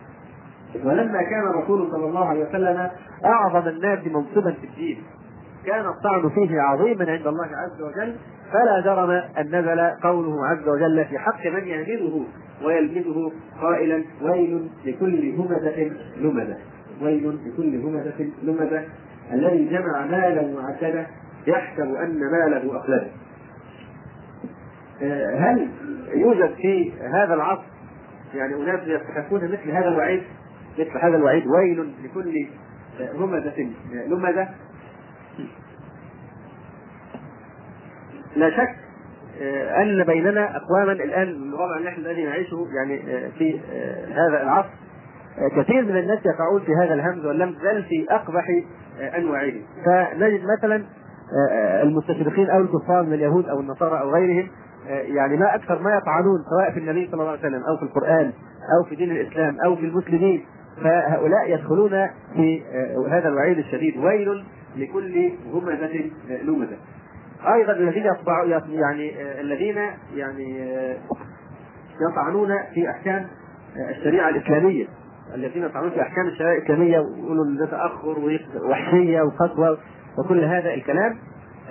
[0.83, 2.89] ولما كان الرسول صلى الله عليه وسلم
[3.25, 5.03] أعظم الناس منصبا في الدين
[5.65, 8.15] كان الطعن فيه عظيما عند الله عز وجل
[8.51, 12.25] فلا جرم أن نزل قوله عز وجل في حق من يهمله
[12.63, 16.57] ويلمزه قائلا ويل لكل همزة لمزة
[17.01, 18.83] ويل لكل همزة لمزة
[19.33, 21.07] الذي جمع مالا وعدده
[21.47, 23.07] يحسب أن ماله أخلده.
[25.37, 25.67] هل
[26.13, 27.63] يوجد في هذا العصر
[28.33, 30.23] يعني أناس يستحقون مثل هذا الوعيد
[30.79, 32.47] مثل هذا الوعيد ويل لكل
[33.15, 33.69] همزة
[34.07, 34.47] لمزة
[38.35, 38.75] لا شك
[39.81, 42.99] أن بيننا أقواما الآن الوضع اللي إحنا الذي نعيشه يعني
[43.31, 43.59] في
[44.11, 44.69] هذا العصر
[45.57, 48.45] كثير من الناس يقعون في هذا الهمز واللمز بل في أقبح
[49.17, 49.51] انواعه
[49.85, 50.83] فنجد مثلا
[51.83, 54.47] المستشرقين أو الكفار من اليهود أو النصارى أو غيرهم
[54.89, 58.31] يعني ما أكثر ما يطعنون سواء في النبي صلى الله عليه وسلم أو في القرآن
[58.77, 60.45] أو في دين الإسلام أو في المسلمين
[60.83, 62.61] فهؤلاء يدخلون في
[63.09, 63.97] هذا الوعيد الشديد.
[63.97, 64.43] ويل
[64.77, 66.11] لكل همزة
[66.43, 66.77] لمزة.
[67.53, 68.11] أيضا الذين
[68.69, 69.11] يعني
[69.41, 69.77] الذين
[70.15, 70.59] يعني
[72.11, 73.27] يطعنون في أحكام
[73.89, 74.85] الشريعة الإسلامية.
[75.35, 78.19] الذين يطعنون في أحكام الشريعة الإسلامية ويقولوا ده تاخر
[78.65, 79.77] ووحشيه وقسوة
[80.17, 81.17] وكل هذا الكلام.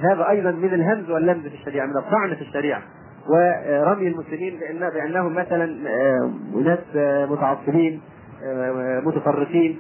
[0.01, 2.83] هذا أيضا من الهمز واللمز في الشريعة من الطعن في الشريعة.
[3.29, 5.67] ورمي المسلمين بأن بأنهم مثلا
[6.65, 6.79] ناس
[7.31, 8.01] متعصبين
[9.05, 9.79] متفرقين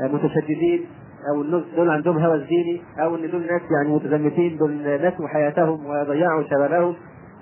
[0.00, 0.86] متشددين
[1.34, 5.86] أو الناس دول عندهم هوس ديني أو إن دول ناس يعني متزمتين دول نسوا حياتهم
[5.86, 6.96] وضيعوا شبابهم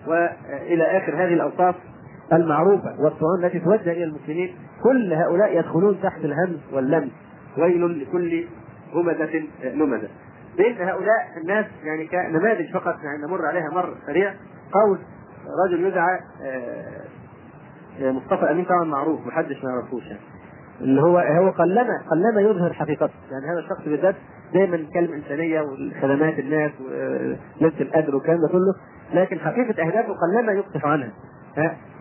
[0.07, 1.75] وإلى آخر هذه الأوصاف
[2.33, 4.55] المعروفة والطعون التي توجه إلى المسلمين.
[4.83, 7.11] كل هؤلاء يدخلون تحت الهمز واللمس.
[7.59, 8.45] ويل لكل
[8.95, 10.09] همزه لمزه
[10.57, 14.35] بين هؤلاء الناس يعني كنماذج فقط يعني نمر عليها مر سريع.
[14.73, 14.99] قول
[15.67, 16.21] رجل يدعى
[18.01, 20.21] مصطفى أمين طبعا معروف محدش ما يعرفوش يعني.
[20.81, 23.13] اللي هو هو قلما قلما يظهر حقيقته.
[23.31, 24.15] يعني هذا الشخص بالذات
[24.55, 28.75] دايما يتكلم إنسانية وخدمات الناس ولبس القدر والكلام ده كله
[29.15, 31.11] لكن حقيقة أهدافه قلما يكشف عنها.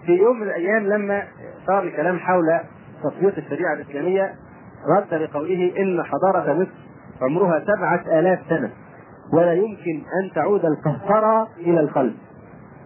[0.06, 1.24] في يوم من الأيام لما
[1.68, 2.60] صار الكلام حول
[3.04, 4.34] تطبيق الشريعة الإسلامية
[4.98, 6.72] رد بقوله إن حضارة مصر
[7.22, 8.70] عمرها سبعة آلاف سنة
[9.34, 12.14] ولا يمكن أن تعود القهقرة إلى القلب.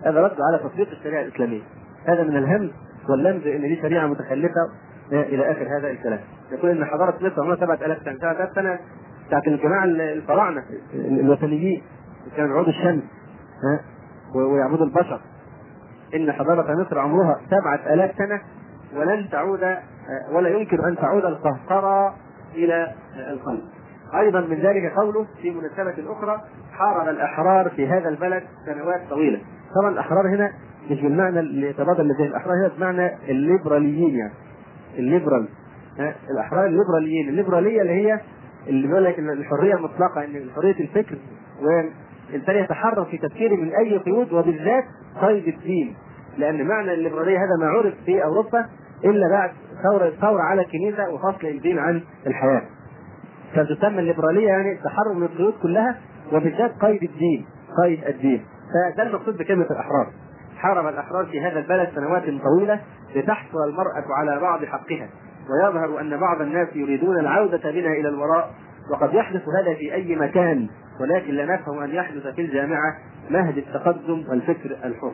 [0.05, 1.61] هذا رد على تطبيق الشريعة الإسلامية.
[2.05, 2.69] هذا من الهمز
[3.09, 4.69] واللمز إن دي شريعة متخلفة
[5.12, 6.20] إلى آخر هذا الكلام.
[6.51, 8.80] يقول إن حضاره مصر عمرها 7000 سنة 7000 سنة.
[9.28, 11.82] بتاعت الجماعة الفراعنة الوثنيين
[12.38, 13.03] كانوا يعبدوا الشمس
[13.64, 13.80] ها
[14.36, 15.22] ويعبدوا البشر.
[16.16, 18.41] إن حضارة مصر عمرها 7000 سنة
[18.95, 19.78] ولن تعود
[20.32, 22.16] ولا يمكن أن تعود القهقرة
[22.56, 22.91] إلى
[23.30, 23.62] القلب.
[24.16, 26.41] أيضا من ذلك قوله في مناسبة أخرى
[26.72, 29.41] حارب الأحرار في هذا البلد سنوات طويلة.
[29.76, 30.51] طبعا الأحرار هنا
[30.91, 34.34] مش بالمعنى اللي يتبادل لديه الأحرار هنا بمعنى الليبراليين يعني.
[34.98, 35.48] الليبرال
[36.30, 38.20] الأحرار الليبراليين الليبرالية اللي هي
[38.68, 41.16] اللي بيقول لك الحرية المطلقه إن حرية الفكر
[41.62, 44.84] والانسان يتحرر في تفكيره من أي قيود وبالذات
[45.22, 45.96] قيد الدين
[46.38, 48.66] لأن معنى الليبرالية هذا ما عرف في أوروبا
[49.06, 49.52] إلا بعد
[49.84, 52.62] ثورة ثورة على الكنيسه وفصل الدين عن الحياة.
[53.56, 55.98] فتسمى الليبرالية يعني التحرر من القيود كلها
[56.34, 57.46] وبالذات قيد الدين
[57.84, 58.46] قيد الدين
[58.93, 60.12] فده المقصود بكلمة الأحرار.
[60.66, 62.80] حارب الأحرار في هذا البلد سنوات طويلة
[63.16, 65.09] لتحصل المرأة على بعض حقها
[65.49, 68.51] ويظهر أن بعض الناس يريدون العودة بنا إلى الوراء
[68.91, 70.68] وقد يحدث هذا في أي مكان
[71.01, 72.97] ولكن لا نفهم أن يحدث في الجامعة
[73.30, 75.11] مهد التقدم والفكر الحر.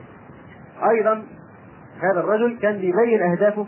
[0.90, 1.24] أيضا
[2.02, 3.66] هذا الرجل كان بيبين أهدافه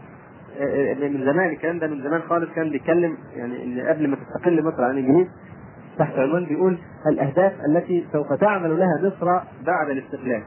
[1.01, 4.83] من زمان الكلام ده من زمان خالص كان بيتكلم يعني إن قبل ما تستقل مصر
[4.83, 5.27] عن الانجليز
[5.99, 6.77] تحت عنوان بيقول
[7.07, 9.25] الأهداف التي سوف تعمل لها مصر
[9.65, 10.43] بعد الاستقلال.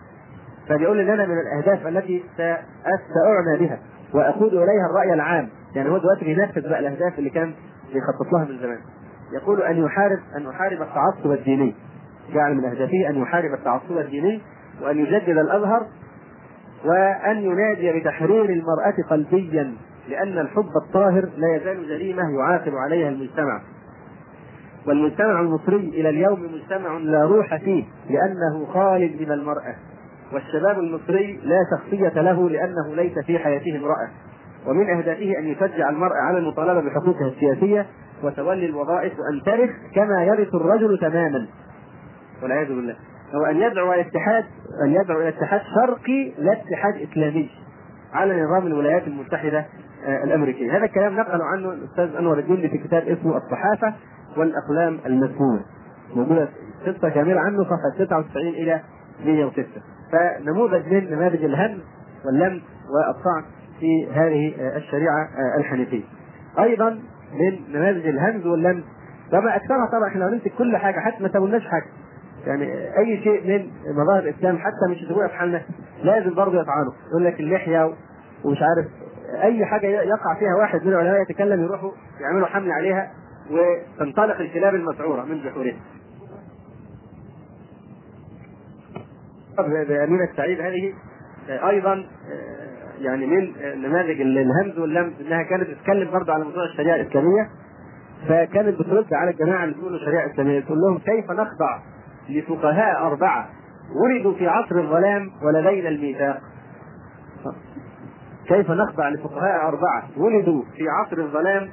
[0.68, 3.78] فبيقول أنا من الأهداف التي ساعنى بها
[4.14, 7.52] وأقود إليها الرأي العام يعني هو دلوقتي بينفذ بقى الأهداف اللي كان
[7.94, 8.78] بيخطط لها من زمان.
[9.32, 11.74] يقول أن يحارب أن يحارب التعصب الديني.
[12.34, 14.40] جعل من أهدافه أن يحارب التعصب الديني
[14.82, 15.86] وأن يجدد الازهر
[16.84, 19.74] وأن ينادي بتحرير المرأة قلبيا
[20.08, 23.60] لأن الحب الطاهر لا يزال جريمة يعاقب عليها المجتمع
[24.86, 29.74] والمجتمع المصري إلى اليوم مجتمع لا روح فيه لأنه خالد من المرأة
[30.32, 34.08] والشباب المصري لا شخصية له لأنه ليس في حياته امرأة.
[34.66, 37.86] ومن أهدافه أن يشجع المرأة على المطالبة بحقوقها السياسية
[38.22, 41.46] وتولي الوظائف وأن ترث كما يرث الرجل تماما.
[42.42, 42.96] والعياذ بالله.
[43.34, 44.44] هو أن يدعو إلى اتحاد
[44.84, 47.50] أن يدعو إلى اتحاد شرقي لا اتحاد إسلامي
[48.12, 49.66] على نظام الولايات المتحدة
[50.24, 53.94] الأمريكية، هذا الكلام نقل عنه الأستاذ أنور الدين في كتاب اسمه الصحافة
[54.36, 55.60] والأقلام المسمومة.
[56.14, 56.48] موجودة
[56.86, 58.80] قصة كامله عنه صفحة 99 إلى
[59.24, 59.64] 106
[60.12, 61.78] فنموذج من نماذج الهم
[62.26, 63.44] واللم والطعن
[63.80, 65.28] في هذه الشريعة
[65.58, 66.02] الحنيفية.
[66.58, 66.90] أيضا
[67.34, 68.82] من نماذج الهمز واللمز
[69.32, 71.86] طبعا أكثرها طبعا إحنا هنمسك كل حاجة حتى ما سويناش حاجة
[72.46, 75.62] يعني أي شيء من مظاهر الإسلام حتى مش يسيبوها في حالنا
[76.02, 77.94] لازم برضه يطعنوا يقول لك اللحية
[78.44, 78.86] ومش عارف
[79.42, 81.90] أي حاجة يقع فيها واحد من العلماء يتكلم يروحوا
[82.20, 83.10] يعملوا حمله عليها
[83.50, 85.76] وتنطلق الكلاب المسعورة من جحورها.
[89.62, 90.92] بأمينة السعيد هذه
[91.48, 92.06] أيضا
[93.00, 93.52] يعني من
[93.82, 97.48] نماذج الهمز واللمز إنها كانت تتكلم برضه على موضوع الشريعة الإسلامية
[98.28, 101.80] فكانت بترد على الجماعة اللي بيقولوا شريعة إسلامية تقول لهم كيف نخضع
[102.28, 103.48] لفقهاء أربعة
[104.04, 106.40] ولدوا في عصر الظلام ولدينا الميثاق؟
[108.48, 111.68] كيف نخضع لفقهاء أربعة ولدوا في عصر الظلام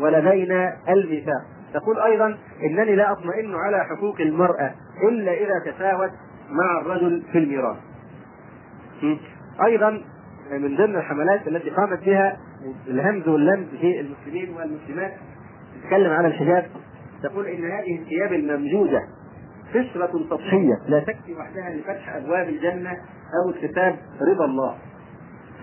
[0.00, 1.42] ولدينا الميثاق؟
[1.74, 4.74] تقول أيضا إنني لا أطمئن على حقوق المرأة
[5.08, 6.10] إلا إذا تساوت
[6.50, 7.76] مع الرجل في الميراث
[9.64, 9.90] أيضا
[10.52, 12.36] من ضمن الحملات التي قامت بها
[12.88, 15.12] الهمز واللمز في المسلمين والمسلمات
[15.82, 16.66] تتكلم على الحجاب
[17.22, 19.02] تقول إن هذه الثياب الممجوده
[19.74, 24.74] قشرة سطحية لا تكفي وحدها لفتح أبواب الجنة أو اكتساب رضا الله.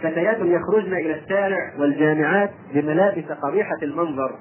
[0.02, 4.36] فتيات يخرجن إلى الشارع والجامعات بملابس قبيحة المنظر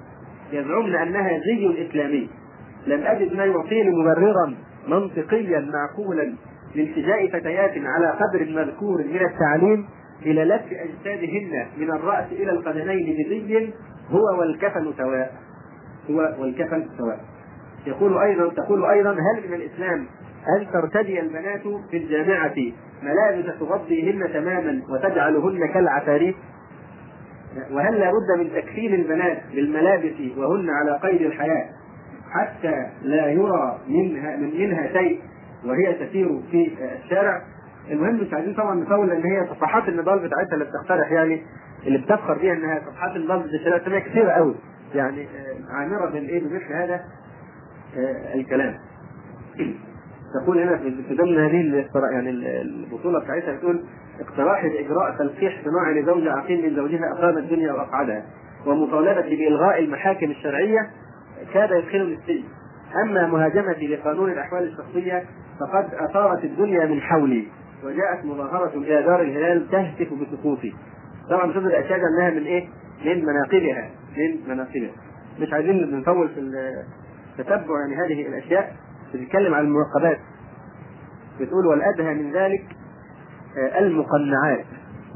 [0.53, 2.31] يزعمن أنها زي إسلامي.
[2.87, 4.55] لم أجد ما يعطيني مبررا
[4.89, 6.35] منطقيا معقولا
[6.75, 9.87] لالتجاء فتيات على قدر مذكور من التعليم
[10.23, 13.73] إلى لف أجسادهن من الرأس إلى القدمين بزي
[14.11, 15.33] هو والكفن سواء.
[16.11, 17.21] هو والكفن سواء.
[17.87, 20.07] يقول أيضا تقول أيضا هل من الإسلام
[20.59, 22.55] أن ترتدي البنات في الجامعة
[23.03, 26.37] ملابس تغطيهن تماما وتجعلهن كالعفاريت
[27.71, 31.69] وهل لا بد من تكفين البنات بالملابس وهن على قيد الحياة
[32.35, 35.21] حتى لا يرى منها من منها شيء
[35.65, 36.71] وهي تسير في
[37.05, 37.43] الشارع.
[37.91, 41.43] المهم مش عايزين طبعا نقول ان هي صفحات النضال بتاعتها اللي بتقترح يعني
[41.87, 44.55] اللي بتفخر بيها إنها صفحات النضال الاسلاميه كثيره قوي.
[44.95, 45.27] يعني
[45.71, 47.01] عامرة بالايه بمثل هذا
[48.35, 48.75] الكلام.
[50.43, 53.85] تقول هنا في ضمن هذه يعني البطولة بتاعتها بتقول
[54.21, 58.25] اقتراح اجراء تلقيح صناعي لزوج عقيم من زوجها اقام الدنيا وأقعدها
[58.67, 60.91] ومطالبة بإلغاء المحاكم الشرعية
[61.55, 62.45] كاد يدخله للسجن
[63.05, 65.25] أما مهاجمتي لقانون الأحوال الشخصية
[65.61, 67.47] فقد أثارت الدنيا من حولي
[67.85, 70.73] وجاءت مظاهرة إلى دار الهلال تهتف بسقوطي.
[71.31, 72.69] طبعا بشوف الأشياء أنها من إيه؟
[73.05, 74.91] من مناقبها من مناقبها.
[75.41, 76.41] مش عايزين نطول في
[77.39, 78.77] تتبع يعني هذه الأشياء.
[79.15, 80.19] بتتكلم عن المراقبات.
[81.41, 82.65] بتقول والأدهى من ذلك
[83.59, 84.65] آه، المقنعات.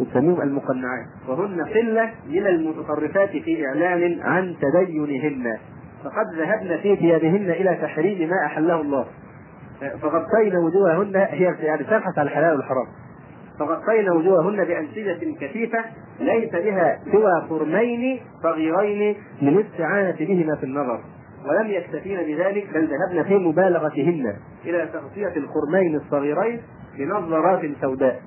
[0.00, 1.06] بتسميهم المقنعات.
[1.28, 5.58] وهن قلة من المتطرفات في إعلان عن تدينهن.
[6.04, 9.06] فقد ذهبن في ثيابهن إلى تحريم ما أحله الله.
[10.02, 12.86] فغطينا وجوههن هي يعني تبحث عن الحلال والحرام.
[13.58, 15.84] فغطينا وجوههن بأنسجة كثيفة
[16.20, 21.00] ليس بها سوى قرنين صغيرين للاستعانة بهما في النظر.
[21.48, 26.60] ولم يكتفين بذلك بل ذهبن في مبالغتهن إلى تغطية القرنين الصغيرين
[26.98, 28.20] بنظارات سوداء.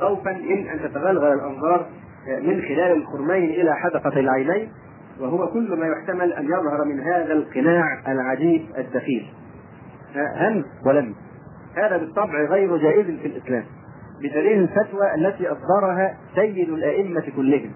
[0.00, 1.86] خوفا من أن تتغلغل الأنظار
[2.26, 4.68] من خلال القرنين إلى حدقة العينين.
[5.20, 9.32] وهو كل ما يحتمل أن يظهر من هذا القناع العجيب الدخيل.
[10.16, 11.14] هم ولم.
[11.76, 13.64] هذا بالطبع غير جائز في الإسلام
[14.18, 17.70] بدليل الفتوى التي أصدرها سيد الأئمة كلهم.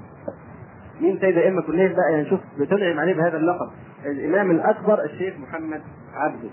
[1.00, 3.70] مين سيد الأئمة كلهم بقى؟ يعني شوف بتنعم عليه بهذا اللقب.
[4.06, 5.80] الإمام الأكبر الشيخ محمد
[6.14, 6.48] عبده.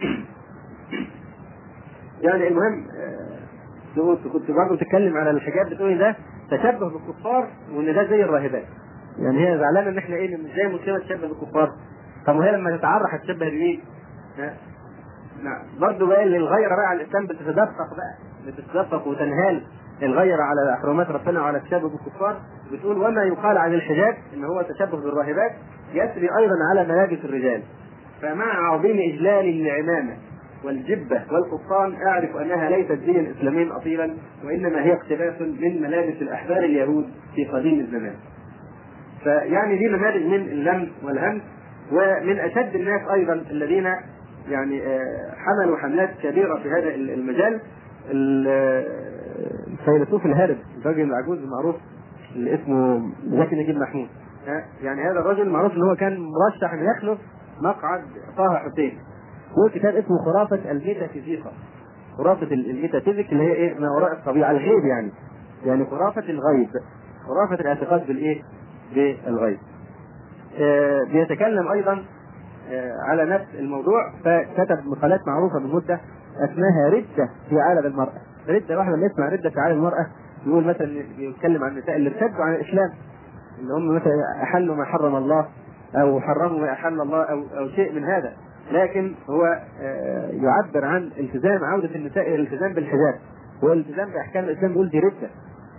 [2.26, 6.16] يعني المهم آه، كنت برضه تتكلم على الحجاب بتقولي ده؟
[6.50, 8.64] تشبه بالكفار وإن ده زي الراهبات.
[9.18, 11.72] يعني هي زعلانة إن إحنا إيه إزاي مسلمه تشبه بالكفار.
[12.26, 13.80] طب وهي لما تتعرى هتشبه بمين؟
[15.42, 15.62] نعم.
[15.80, 18.14] برضه بقى اللي الغيرة بقى على الإسلام بتتدفق بقى
[18.46, 19.62] بتتدفق وتنهال
[20.02, 22.40] الغيرة على حرمات ربنا وعلى التشبه بالكفار
[22.72, 25.52] بتقول وما يقال عن الحجاب إن هو تشبه بالراهبات
[25.92, 27.62] يسري أيضا على ملابس الرجال.
[28.22, 30.16] فمع عظيم إجلال العمامه
[30.64, 37.06] والجبة والقبطان أعرف أنها ليست دينا اسلاميا اصيلا وإنما هي اقتباس من ملابس الأحبار اليهود
[37.34, 38.14] في قديم الزمان.
[39.24, 41.40] فيعني دي نماذج من اللم والهم
[41.92, 43.84] ومن أشد الناس أيضا الذين
[44.48, 47.60] يعني آه، حملوا حملات كبيرة في هذا المجال
[49.70, 51.76] الفيلسوف الهارب الراجل العجوز المعروف
[52.36, 54.08] اللي اسمه زكي نجيب محمود
[54.82, 57.18] يعني هذا الرجل معروف ان هو كان مرشح ان يخلف
[57.62, 58.02] مقعد
[58.36, 58.98] طه حسين
[59.58, 61.52] هو كتاب اسمه خرافة الميتافيزيقا
[62.18, 65.10] خرافة الميتافيزيك اللي هي إيه؟ ما وراء الطبيعة الغيب يعني.
[65.64, 66.68] يعني خرافة الغيب.
[67.26, 68.42] خرافة الاعتقاد بالإيه؟
[68.94, 69.58] بالغيب.
[70.58, 72.04] آه بيتكلم أيضا
[72.70, 74.12] آه على نفس الموضوع.
[74.24, 76.00] فكتب مقالات معروفة من مده
[76.44, 78.20] اسمها ردة في عالم المرأة.
[78.48, 80.06] ردة واحد لما يسمع ردة في عالم المرأة.
[80.46, 82.90] يقول مثلا يتكلم عن النساء اللي ارتدوا عن الإسلام.
[83.58, 85.46] اللي هم مثلا أحلوا ما حرم الله
[85.94, 88.32] أو حرموا ما أحل الله أو أو شيء من هذا.
[88.70, 89.44] لكن هو
[89.80, 93.14] آه، يعبر عن التزام عودة النساء إلى الالتزام بالحجاب.
[93.62, 95.30] والالتزام بأحكام الإسلام بيقول دي ردة.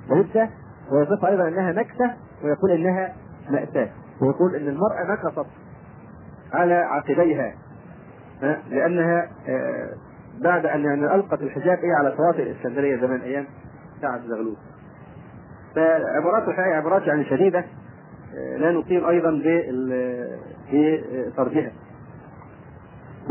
[0.10, 0.50] ردة
[0.92, 2.14] ويصف أيضا إنها نكسة
[2.44, 3.14] ويقول إنها
[3.50, 3.90] مأساة.
[4.22, 5.46] ويقول إن المرأة نكست
[6.54, 7.54] على عقبيها
[8.70, 9.90] لأنها آه،
[10.44, 13.46] بعد أن يعني ألقت الحجاب إيه على شواطئ الإسكندرية زمان أيام
[14.02, 14.56] سعد زغلول.
[15.76, 17.66] فعبارات الحقيقة عبارات يعني شديدة
[18.36, 18.72] آه، لا
[19.10, 19.32] أيضا
[20.72, 21.04] في
[21.38, 21.72] طردها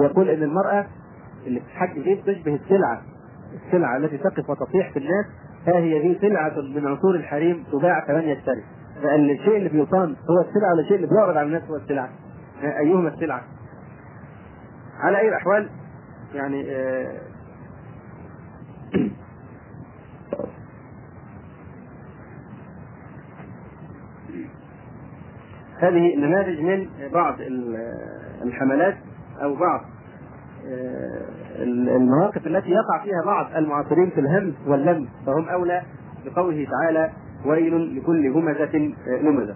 [0.00, 0.86] ويقول إن المرأة
[1.46, 3.02] اللي بتتحكم فيه تشبه السلعة
[3.66, 5.26] السلعة التي تقف وتطيح في الناس
[5.66, 8.64] ها هي دي سلعة من عصور الحريم تباع فمن يشتري
[9.02, 12.08] فان الشيء اللي بيصان هو السلعة ولا الشيء اللي بيعرض على الناس هو السلعة.
[12.62, 13.42] أيهما السلعة؟
[15.00, 15.68] على أي الأحوال
[16.34, 17.20] يعني آه
[25.78, 27.34] هذه نماذج من بعض
[28.42, 28.96] الحملات.
[29.42, 29.80] أو بعض
[30.66, 31.62] آه،
[31.96, 35.82] المواقف التي يقع فيها بعض المعاصرين في الهم واللم فهم أولى
[36.24, 37.10] بقوله تعالى
[37.46, 39.54] ويل لكل همزة لمزه